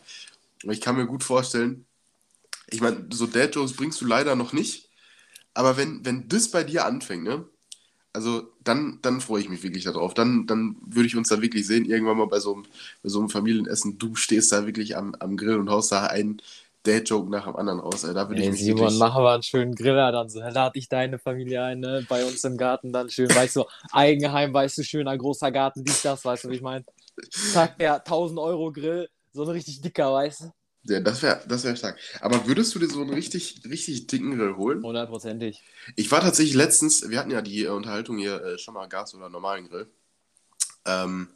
Aber 0.64 0.74
ich 0.74 0.82
kann 0.82 0.96
mir 0.96 1.08
gut 1.08 1.24
vorstellen, 1.24 1.86
ich 2.74 2.82
meine, 2.82 3.06
so 3.12 3.28
Dad-Jokes 3.28 3.74
bringst 3.74 4.02
du 4.02 4.06
leider 4.06 4.36
noch 4.36 4.54
nicht, 4.54 4.90
aber 5.54 5.78
wenn, 5.78 6.06
wenn 6.06 6.28
das 6.28 6.50
bei 6.50 6.64
dir 6.64 6.86
anfängt, 6.86 7.24
ne, 7.24 7.46
also 8.14 8.44
dann, 8.64 9.00
dann 9.02 9.22
freue 9.22 9.42
ich 9.42 9.50
mich 9.50 9.64
wirklich 9.64 9.84
darauf. 9.84 10.14
Dann, 10.14 10.46
dann 10.46 10.78
würde 10.86 11.08
ich 11.08 11.16
uns 11.16 11.30
da 11.30 11.42
wirklich 11.42 11.66
sehen, 11.66 11.86
irgendwann 11.86 12.18
mal 12.18 12.28
bei 12.28 12.40
so 12.40 12.54
einem, 12.54 12.64
bei 13.02 13.10
so 13.10 13.20
einem 13.20 13.30
Familienessen. 13.30 13.98
Du 13.98 14.16
stehst 14.16 14.52
da 14.52 14.68
wirklich 14.68 14.96
am, 14.96 15.16
am 15.16 15.36
Grill 15.36 15.58
und 15.58 15.70
haust 15.70 15.92
da 15.92 16.06
einen 16.06 16.40
Dad-Joke 16.84 17.32
nach 17.32 17.46
dem 17.46 17.56
anderen 17.56 17.80
aus. 17.80 18.02
Da 18.02 18.30
würde 18.30 18.42
hey, 18.42 18.50
ich 18.50 18.52
mich 18.52 18.62
Simon, 18.62 18.82
wirklich... 18.82 19.00
machen 19.00 19.24
wir 19.24 19.34
einen 19.34 19.44
schönen 19.44 19.74
Griller 19.74 20.12
dann 20.12 20.30
so. 20.30 20.42
Lade 20.42 20.78
ich 20.78 20.90
deine 20.90 21.18
Familie 21.18 21.64
ein, 21.64 21.80
ne? 21.80 22.06
bei 22.08 22.24
uns 22.24 22.44
im 22.44 22.58
Garten 22.58 22.94
dann 22.94 23.10
schön, 23.10 23.34
weißt 23.34 23.56
du, 23.56 23.66
Eigenheim, 23.92 24.54
weißt 24.54 24.78
du, 24.78 24.84
schöner 24.84 25.18
großer 25.18 25.52
Garten, 25.52 25.84
dies, 25.84 26.02
das, 26.04 26.24
weißt 26.24 26.44
du, 26.44 26.50
wie 26.50 26.56
ich 26.56 26.62
meine? 26.62 26.86
Zack, 27.32 27.82
ja, 27.82 27.96
1000 27.96 28.40
Euro 28.40 28.72
Grill, 28.72 29.10
so 29.32 29.44
ein 29.44 29.50
richtig 29.50 29.82
dicker, 29.82 30.14
weißt 30.14 30.42
du? 30.42 30.52
Ja, 30.86 31.00
das 31.00 31.22
wäre 31.22 31.42
das 31.48 31.64
wär 31.64 31.76
stark. 31.76 31.98
Aber 32.20 32.46
würdest 32.46 32.76
du 32.76 32.80
dir 32.80 32.90
so 32.90 33.02
einen 33.02 33.14
richtig, 33.14 33.62
richtig 33.66 34.08
dicken 34.08 34.38
Grill 34.38 34.58
holen? 34.58 34.84
Hundertprozentig. 34.84 35.64
Ich 35.96 36.12
war 36.12 36.20
tatsächlich 36.20 36.56
letztens, 36.56 37.10
wir 37.10 37.20
hatten 37.20 37.32
ja 37.32 37.42
die 37.42 37.64
äh, 37.64 37.70
Unterhaltung 37.70 38.18
hier, 38.18 38.44
äh, 38.44 38.58
schon 38.58 38.74
mal 38.74 38.88
Gas 38.88 39.16
oder 39.16 39.30
normalen 39.30 39.70
Grill. 39.70 39.88
Ähm, 40.86 41.30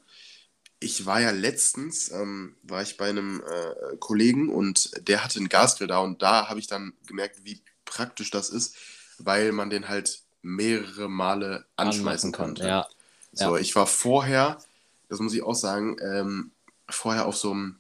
ich 0.80 1.06
war 1.06 1.22
ja 1.22 1.32
letztens, 1.32 2.12
ähm, 2.12 2.56
war 2.64 2.82
ich 2.82 2.98
bei 2.98 3.10
einem 3.10 3.42
äh, 3.42 3.96
Kollegen 3.98 4.50
und 4.50 5.08
der 5.08 5.24
hatte 5.24 5.40
einen 5.40 5.50
Gasgrill 5.50 5.88
da 5.88 6.00
und 6.00 6.22
da 6.22 6.50
habe 6.50 6.60
ich 6.60 6.68
dann 6.68 6.94
gemerkt, 7.08 7.46
wie 7.46 7.62
praktisch 7.86 8.30
das 8.30 8.50
ist, 8.50 8.76
weil 9.18 9.54
man 9.54 9.70
den 9.70 9.88
halt 9.88 10.22
mehrere 10.42 11.10
Male 11.10 11.66
anschmeißen 11.78 12.32
konnte. 12.32 12.68
Ja. 12.68 12.88
So, 13.32 13.56
ja. 13.56 13.62
ich 13.62 13.76
war 13.76 13.88
vorher, 13.88 14.60
das 15.10 15.20
muss 15.20 15.34
ich 15.34 15.42
auch 15.42 15.56
sagen, 15.56 15.98
ähm, 16.02 16.52
vorher 16.90 17.26
auf 17.26 17.38
so 17.38 17.52
einem 17.52 17.80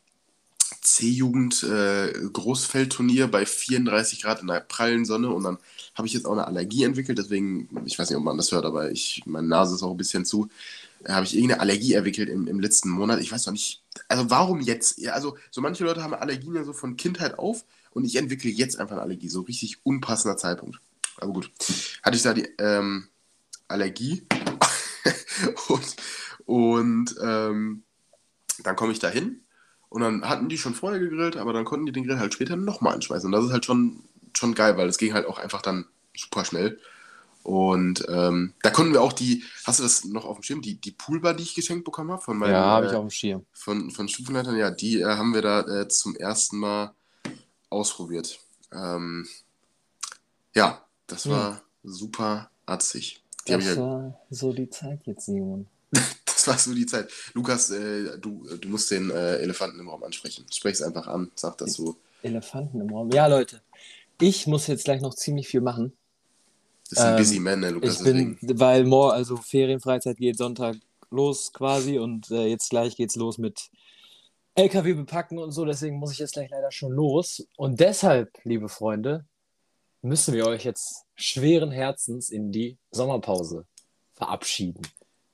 C-Jugend 0.95 1.63
äh, 1.63 2.13
Großfeldturnier 2.33 3.27
bei 3.27 3.45
34 3.45 4.21
Grad 4.21 4.41
in 4.41 4.47
der 4.47 4.61
prallen 4.61 5.05
Sonne 5.05 5.29
und 5.29 5.43
dann 5.43 5.57
habe 5.95 6.07
ich 6.07 6.13
jetzt 6.13 6.25
auch 6.25 6.31
eine 6.31 6.47
Allergie 6.47 6.83
entwickelt, 6.83 7.17
deswegen, 7.17 7.67
ich 7.85 7.99
weiß 7.99 8.09
nicht, 8.09 8.17
ob 8.17 8.23
man 8.23 8.37
das 8.37 8.51
hört, 8.51 8.65
aber 8.65 8.91
ich, 8.91 9.23
meine 9.25 9.47
Nase 9.47 9.75
ist 9.75 9.83
auch 9.83 9.91
ein 9.91 9.97
bisschen 9.97 10.25
zu, 10.25 10.49
äh, 11.03 11.11
habe 11.11 11.25
ich 11.25 11.35
irgendeine 11.35 11.61
Allergie 11.61 11.93
entwickelt 11.93 12.29
im, 12.29 12.47
im 12.47 12.59
letzten 12.59 12.89
Monat. 12.89 13.19
Ich 13.19 13.31
weiß 13.31 13.45
noch 13.47 13.53
nicht, 13.53 13.83
also 14.07 14.29
warum 14.29 14.61
jetzt? 14.61 14.97
Ja, 14.99 15.13
also 15.13 15.37
so 15.51 15.61
manche 15.61 15.83
Leute 15.83 16.03
haben 16.03 16.13
Allergien 16.13 16.55
ja 16.55 16.63
so 16.63 16.73
von 16.73 16.95
Kindheit 16.95 17.37
auf 17.37 17.65
und 17.91 18.05
ich 18.05 18.15
entwickle 18.15 18.49
jetzt 18.49 18.79
einfach 18.79 18.93
eine 18.93 19.01
Allergie, 19.01 19.29
so 19.29 19.41
richtig 19.41 19.79
unpassender 19.83 20.37
Zeitpunkt. 20.37 20.79
Aber 21.17 21.33
gut, 21.33 21.51
hatte 22.03 22.15
ich 22.15 22.23
da 22.23 22.33
die 22.33 22.47
ähm, 22.59 23.07
Allergie 23.67 24.23
und, 25.67 25.95
und 26.45 27.15
ähm, 27.21 27.83
dann 28.63 28.75
komme 28.75 28.93
ich 28.93 28.99
da 28.99 29.09
hin 29.09 29.41
und 29.89 30.01
dann 30.01 30.27
hatten 30.27 30.49
die 30.49 30.57
schon 30.57 30.73
vorher 30.75 30.99
gegrillt, 30.99 31.37
aber 31.37 31.53
dann 31.53 31.65
konnten 31.65 31.85
die 31.85 31.91
den 31.91 32.05
Grill 32.05 32.19
halt 32.19 32.33
später 32.33 32.55
nochmal 32.55 32.93
anschmeißen. 32.95 33.27
Und 33.27 33.31
das 33.31 33.45
ist 33.45 33.51
halt 33.53 33.65
schon, 33.65 34.03
schon 34.35 34.53
geil, 34.55 34.77
weil 34.77 34.87
es 34.89 34.97
ging 34.97 35.13
halt 35.13 35.25
auch 35.25 35.39
einfach 35.39 35.61
dann 35.61 35.85
super 36.15 36.45
schnell. 36.45 36.79
Und 37.43 38.05
ähm, 38.09 38.53
da 38.61 38.69
konnten 38.71 38.91
wir 38.93 39.01
auch 39.01 39.13
die, 39.13 39.43
hast 39.65 39.79
du 39.79 39.83
das 39.83 40.03
noch 40.03 40.25
auf 40.25 40.37
dem 40.37 40.43
Schirm, 40.43 40.61
die, 40.61 40.75
die 40.75 40.91
Poolbar, 40.91 41.33
die 41.33 41.43
ich 41.43 41.55
geschenkt 41.55 41.85
bekommen 41.85 42.11
habe 42.11 42.21
von 42.21 42.37
meinem 42.37 42.51
Ja, 42.51 42.59
habe 42.71 42.85
äh, 42.85 42.89
ich 42.89 42.95
auf 42.95 43.05
dem 43.05 43.09
Schirm. 43.09 43.45
von, 43.53 43.91
von 43.91 44.09
Stufenleitern, 44.09 44.57
ja, 44.57 44.69
die 44.69 44.99
äh, 44.99 45.05
haben 45.05 45.33
wir 45.33 45.41
da 45.41 45.61
äh, 45.61 45.87
zum 45.87 46.15
ersten 46.17 46.57
Mal 46.57 46.93
ausprobiert. 47.69 48.39
Ähm, 48.73 49.27
ja, 50.55 50.83
das 51.07 51.25
Hm. 51.25 51.31
war 51.31 51.61
super 51.83 52.49
atzig. 52.65 53.23
Die 53.47 53.53
hab 53.53 53.61
ich 53.61 53.67
Das 53.67 53.77
ja, 53.77 53.81
war 53.83 54.19
so 54.29 54.51
die 54.51 54.69
Zeit 54.69 55.01
jetzt, 55.05 55.25
Simon. 55.25 55.67
war 56.47 56.57
so 56.57 56.73
die 56.73 56.85
Zeit. 56.85 57.11
Lukas, 57.33 57.69
äh, 57.69 58.17
du, 58.19 58.45
du 58.59 58.67
musst 58.69 58.89
den 58.91 59.09
äh, 59.11 59.37
Elefanten 59.37 59.79
im 59.79 59.89
Raum 59.89 60.03
ansprechen. 60.03 60.45
Sprech 60.51 60.73
es 60.73 60.81
einfach 60.81 61.07
an, 61.07 61.31
sag 61.35 61.57
das 61.57 61.73
so. 61.73 61.95
Elefanten 62.23 62.81
im 62.81 62.89
Raum. 62.89 63.11
Ja, 63.11 63.27
Leute, 63.27 63.61
ich 64.19 64.47
muss 64.47 64.67
jetzt 64.67 64.85
gleich 64.85 65.01
noch 65.01 65.13
ziemlich 65.13 65.47
viel 65.47 65.61
machen. 65.61 65.93
Das 66.89 66.99
ist 66.99 67.05
ein 67.05 67.11
Ähm, 67.13 67.17
busy 67.17 67.39
man, 67.39 67.59
ne, 67.59 67.69
Lukas, 67.71 67.99
Ich 67.99 68.03
bin, 68.05 68.37
deswegen. 68.41 68.59
weil 68.59 68.83
morgen, 68.85 69.13
also 69.13 69.37
Ferienfreizeit 69.37 70.17
geht 70.17 70.37
Sonntag 70.37 70.77
los 71.09 71.51
quasi 71.53 71.99
und 71.99 72.31
äh, 72.31 72.47
jetzt 72.47 72.69
gleich 72.69 72.95
geht's 72.95 73.15
los 73.15 73.37
mit 73.37 73.69
LKW 74.55 74.93
bepacken 74.93 75.37
und 75.37 75.51
so, 75.51 75.65
deswegen 75.65 75.97
muss 75.97 76.11
ich 76.11 76.17
jetzt 76.19 76.33
gleich 76.33 76.49
leider 76.49 76.71
schon 76.71 76.91
los. 76.91 77.45
Und 77.57 77.79
deshalb, 77.79 78.31
liebe 78.43 78.69
Freunde, 78.69 79.25
müssen 80.01 80.33
wir 80.33 80.47
euch 80.47 80.63
jetzt 80.65 81.03
schweren 81.15 81.71
Herzens 81.71 82.29
in 82.29 82.51
die 82.51 82.77
Sommerpause 82.91 83.65
verabschieden. 84.13 84.81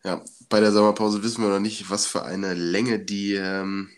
Ja, 0.05 0.21
bei 0.49 0.59
der 0.59 0.71
Sommerpause 0.71 1.23
wissen 1.23 1.41
wir 1.41 1.49
noch 1.49 1.59
nicht, 1.59 1.89
was 1.89 2.05
für 2.05 2.23
eine 2.23 2.53
Länge 2.53 2.99
die 2.99 3.35
ähm, 3.35 3.89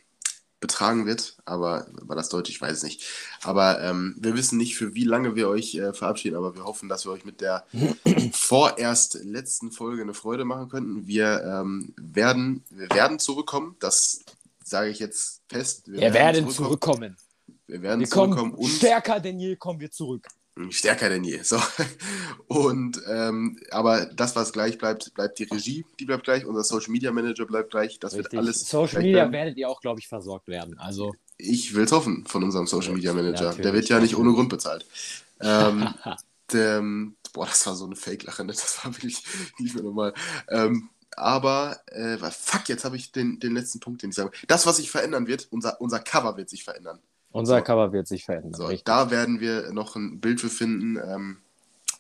betragen 0.60 1.06
wird, 1.06 1.38
aber 1.46 1.88
war 2.02 2.16
das 2.16 2.30
deutlich, 2.30 2.56
ich 2.56 2.62
weiß 2.62 2.78
es 2.78 2.84
nicht. 2.84 3.06
Aber 3.44 3.82
ähm, 3.82 4.16
wir 4.20 4.36
wissen 4.36 4.58
nicht, 4.58 4.76
für 4.76 4.96
wie 4.96 5.04
lange 5.04 5.36
wir 5.36 5.50
euch 5.50 5.76
äh, 5.76 5.94
verabschieden, 5.94 6.36
aber 6.36 6.56
wir 6.56 6.64
hoffen, 6.64 6.90
dass 6.90 7.06
wir 7.06 7.12
euch 7.12 7.26
mit 7.26 7.42
der 7.42 7.66
vorerst 8.34 9.16
letzten 9.24 9.72
Folge 9.72 10.02
eine 10.02 10.14
Freude 10.14 10.46
machen 10.46 10.70
könnten. 10.70 11.08
Wir 11.08 11.44
ähm, 11.44 11.94
werden, 11.98 12.64
wir 12.70 12.90
werden 12.92 13.20
zurückkommen, 13.20 13.76
das 13.80 14.24
sage 14.64 14.90
ich 14.90 15.00
jetzt 15.00 15.42
fest. 15.50 15.84
Wir 15.88 16.14
werden 16.14 16.50
zurückkommen. 16.50 17.18
Wir 17.68 17.82
werden 17.82 18.00
Wir 18.00 18.10
zurückkommen 18.10 18.52
kommen 18.52 18.64
und 18.64 18.70
stärker 18.70 19.20
denn 19.20 19.40
je, 19.40 19.56
kommen 19.56 19.80
wir 19.80 19.92
zurück. 19.92 20.28
Stärker 20.70 21.10
denn 21.10 21.24
je. 21.24 21.42
So. 21.44 21.60
Und 22.48 23.02
ähm, 23.10 23.60
aber 23.72 24.06
das, 24.06 24.36
was 24.36 24.54
gleich 24.54 24.78
bleibt, 24.78 25.14
bleibt 25.14 25.38
die 25.40 25.44
Regie, 25.44 25.86
die 26.00 26.06
bleibt 26.06 26.24
gleich, 26.24 26.46
unser 26.46 26.64
Social 26.64 26.92
Media 26.92 27.12
Manager 27.12 27.46
bleibt 27.46 27.72
gleich. 27.72 28.00
Das 28.00 28.14
Richtig. 28.14 28.34
wird 28.34 28.42
alles. 28.42 28.62
Social 28.70 29.02
Media 29.02 29.26
bleiben. 29.26 29.34
werdet 29.34 29.58
ihr 29.58 29.68
auch, 29.70 29.82
glaube 29.82 30.00
ich, 30.00 30.08
versorgt 30.08 30.48
werden. 30.48 30.78
Also, 30.80 31.14
Ich 31.38 31.74
will 31.74 31.84
es 31.84 31.92
hoffen 31.92 32.26
von 32.26 32.44
unserem 32.44 32.68
Social 32.68 32.94
Media 32.94 33.14
Manager. 33.14 33.46
Natürlich, 33.46 33.64
Der 33.64 33.74
wird 33.74 33.90
ja 33.90 34.00
nicht 34.00 34.16
ohne. 34.16 34.32
Grund 34.32 34.50
bezahlt. 34.50 34.86
Ähm, 35.42 35.94
der, 36.54 36.82
boah, 37.34 37.46
das 37.46 37.66
war 37.68 37.76
so 37.76 37.86
eine 37.86 37.96
Fake-Lache, 37.98 38.46
ne? 38.46 38.54
Das 38.54 38.84
war 38.86 38.94
wirklich 38.94 39.24
nicht 39.60 39.76
mehr 39.76 39.84
normal. 39.84 40.14
Ähm, 40.50 40.90
aber, 41.18 41.80
äh, 41.88 42.18
fuck, 42.18 42.68
jetzt 42.70 42.86
habe 42.86 42.98
ich 42.98 43.12
den, 43.12 43.40
den 43.40 43.54
letzten 43.54 43.80
Punkt, 43.80 44.04
den 44.04 44.10
ich 44.10 44.16
sage. 44.16 44.32
Das, 44.48 44.66
was 44.66 44.78
sich 44.78 44.92
verändern 44.92 45.28
wird, 45.28 45.48
unser, 45.52 45.80
unser 45.82 46.00
Cover 46.00 46.38
wird 46.38 46.50
sich 46.50 46.64
verändern. 46.64 47.00
Unser 47.36 47.58
So. 47.58 47.64
Cover 47.64 47.92
wird 47.92 48.08
sich 48.08 48.24
verändern. 48.26 48.54
So, 48.54 48.66
richtig. 48.66 48.86
da 48.86 49.12
werden 49.12 49.40
wir 49.42 49.72
noch 49.74 49.96
ein 49.96 50.22
Bild 50.22 50.40
für 50.40 50.50
finden, 50.50 50.98
ähm, 50.98 51.38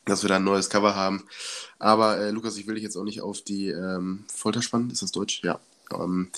dass 0.05 0.23
wir 0.23 0.29
da 0.29 0.37
ein 0.37 0.43
neues 0.45 0.69
Cover 0.69 0.95
haben. 0.95 1.25
Aber 1.77 2.17
äh, 2.19 2.31
Lukas, 2.31 2.57
ich 2.57 2.67
will 2.67 2.75
dich 2.75 2.83
jetzt 2.83 2.95
auch 2.95 3.03
nicht 3.03 3.21
auf 3.21 3.41
die 3.41 3.67
ähm, 3.67 4.23
Folter 4.33 4.61
spannen. 4.61 4.89
Ist 4.89 5.01
das 5.01 5.11
Deutsch? 5.11 5.41
Ja. 5.43 5.59
Ähm, 5.93 6.31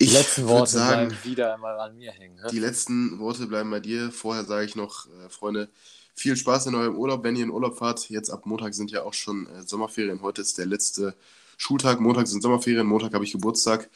Die 0.00 0.04
ich 0.04 0.12
letzten 0.12 0.42
würd 0.42 0.50
Worte 0.50 0.70
sagen, 0.70 1.08
bleiben 1.08 1.24
wieder 1.24 1.54
einmal 1.54 1.78
an 1.80 1.96
mir 1.98 2.12
hängen. 2.12 2.36
Ne? 2.36 2.48
die 2.52 2.60
letzten 2.60 3.18
Worte 3.18 3.46
bleiben 3.46 3.70
bei 3.70 3.80
dir. 3.80 4.12
Vorher 4.12 4.44
sage 4.44 4.64
ich 4.64 4.76
noch, 4.76 5.06
äh, 5.06 5.28
Freunde, 5.28 5.68
viel 6.14 6.36
Spaß 6.36 6.66
in 6.66 6.74
eurem 6.76 6.96
Urlaub, 6.96 7.24
wenn 7.24 7.34
ihr 7.34 7.44
in 7.44 7.50
Urlaub 7.50 7.78
fahrt. 7.78 8.08
Jetzt 8.10 8.30
ab 8.30 8.46
Montag 8.46 8.74
sind 8.74 8.92
ja 8.92 9.02
auch 9.02 9.14
schon 9.14 9.46
äh, 9.48 9.62
Sommerferien. 9.62 10.22
Heute 10.22 10.42
ist 10.42 10.56
der 10.58 10.66
letzte 10.66 11.14
Schultag. 11.56 12.00
Montag 12.00 12.28
sind 12.28 12.42
Sommerferien. 12.42 12.86
Montag 12.86 13.12
habe 13.12 13.24
ich 13.24 13.32
Geburtstag. 13.32 13.90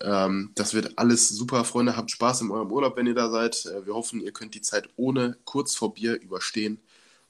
Ähm, 0.00 0.52
das 0.54 0.74
wird 0.74 0.98
alles 0.98 1.28
super, 1.28 1.64
Freunde. 1.64 1.96
Habt 1.96 2.10
Spaß 2.10 2.42
in 2.42 2.50
eurem 2.50 2.72
Urlaub, 2.72 2.96
wenn 2.96 3.06
ihr 3.06 3.14
da 3.14 3.30
seid. 3.30 3.66
Äh, 3.66 3.86
wir 3.86 3.94
hoffen, 3.94 4.20
ihr 4.20 4.32
könnt 4.32 4.54
die 4.54 4.62
Zeit 4.62 4.88
ohne 4.96 5.36
kurz 5.44 5.74
vor 5.74 5.94
Bier 5.94 6.20
überstehen. 6.20 6.80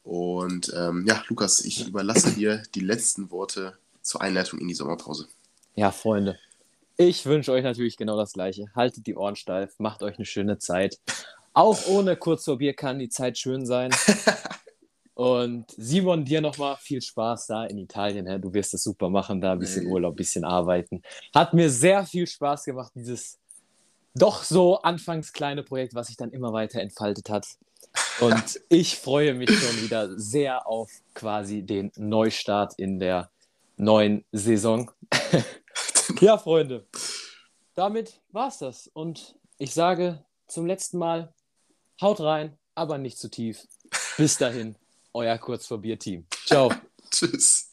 Und 0.03 0.73
ähm, 0.75 1.05
ja, 1.07 1.23
Lukas, 1.29 1.65
ich 1.65 1.87
überlasse 1.87 2.33
dir 2.33 2.63
die 2.75 2.81
letzten 2.81 3.31
Worte 3.31 3.77
zur 4.03 4.23
Einleitung 4.23 4.59
in 4.59 4.69
die 4.69 4.75
Sommerpause. 4.75 5.29
Ja, 5.75 5.91
Freunde. 5.91 6.39
Ich 6.97 7.27
wünsche 7.27 7.53
euch 7.53 7.63
natürlich 7.63 7.97
genau 7.97 8.17
das 8.17 8.33
Gleiche. 8.33 8.67
Haltet 8.75 9.07
die 9.07 9.17
Ohren 9.17 9.37
steif, 9.37 9.79
macht 9.79 10.03
euch 10.03 10.17
eine 10.17 10.27
schöne 10.27 10.59
Zeit. 10.59 10.99
Auch 11.53 11.87
ohne 11.87 12.17
kurz 12.17 12.45
vor 12.45 12.59
Bier 12.59 12.75
kann 12.75 12.99
die 12.99 13.09
Zeit 13.09 13.39
schön 13.39 13.67
sein. 13.67 13.91
Und 15.21 15.67
Simon, 15.77 16.25
dir 16.25 16.41
nochmal 16.41 16.79
viel 16.81 17.03
Spaß 17.03 17.49
da 17.49 17.67
in 17.67 17.77
Italien. 17.77 18.27
hä? 18.27 18.39
Du 18.39 18.55
wirst 18.55 18.73
es 18.73 18.85
super 18.85 19.11
machen, 19.11 19.39
da 19.39 19.53
ein 19.53 19.59
bisschen. 19.59 19.87
Urlaub, 19.87 20.15
ein 20.15 20.17
bisschen 20.17 20.45
arbeiten. 20.45 21.03
Hat 21.35 21.53
mir 21.53 21.69
sehr 21.69 22.07
viel 22.07 22.27
Spaß 22.27 22.65
gemacht, 22.65 22.91
dieses 22.95 23.39
doch 24.15 24.43
so 24.43 24.81
anfangs 24.81 25.35
kleine 25.35 25.63
Projekt, 25.63 25.95
was 25.95 26.07
sich 26.07 26.17
dann 26.17 26.31
immer 26.31 26.55
weiter 26.55 26.81
entfaltet 26.81 27.29
hat. 27.29 27.47
Und 28.21 28.63
ich 28.71 28.97
freue 28.97 29.35
mich 29.35 29.51
schon 29.51 29.83
wieder 29.83 30.19
sehr 30.19 30.67
auf 30.67 30.91
quasi 31.13 31.65
den 31.65 31.93
Neustart 31.97 32.79
in 32.79 32.99
der 32.99 33.29
neuen 33.77 34.25
Saison. 34.33 34.91
ja, 36.23 36.39
Freunde, 36.39 36.87
damit 37.75 38.23
war's 38.33 38.57
das. 38.57 38.87
Und 38.95 39.37
ich 39.59 39.75
sage 39.75 40.25
zum 40.47 40.65
letzten 40.65 40.97
Mal, 40.97 41.35
haut 42.01 42.21
rein, 42.21 42.57
aber 42.75 42.97
nicht 42.97 43.19
zu 43.19 43.29
tief. 43.29 43.67
Bis 44.17 44.39
dahin, 44.39 44.77
euer 45.13 45.39
Kurz 45.39 45.67
vor 45.67 45.79
Bier 45.79 45.99
Team. 45.99 46.27
Ciao. 46.47 46.73
Tschüss. 47.11 47.70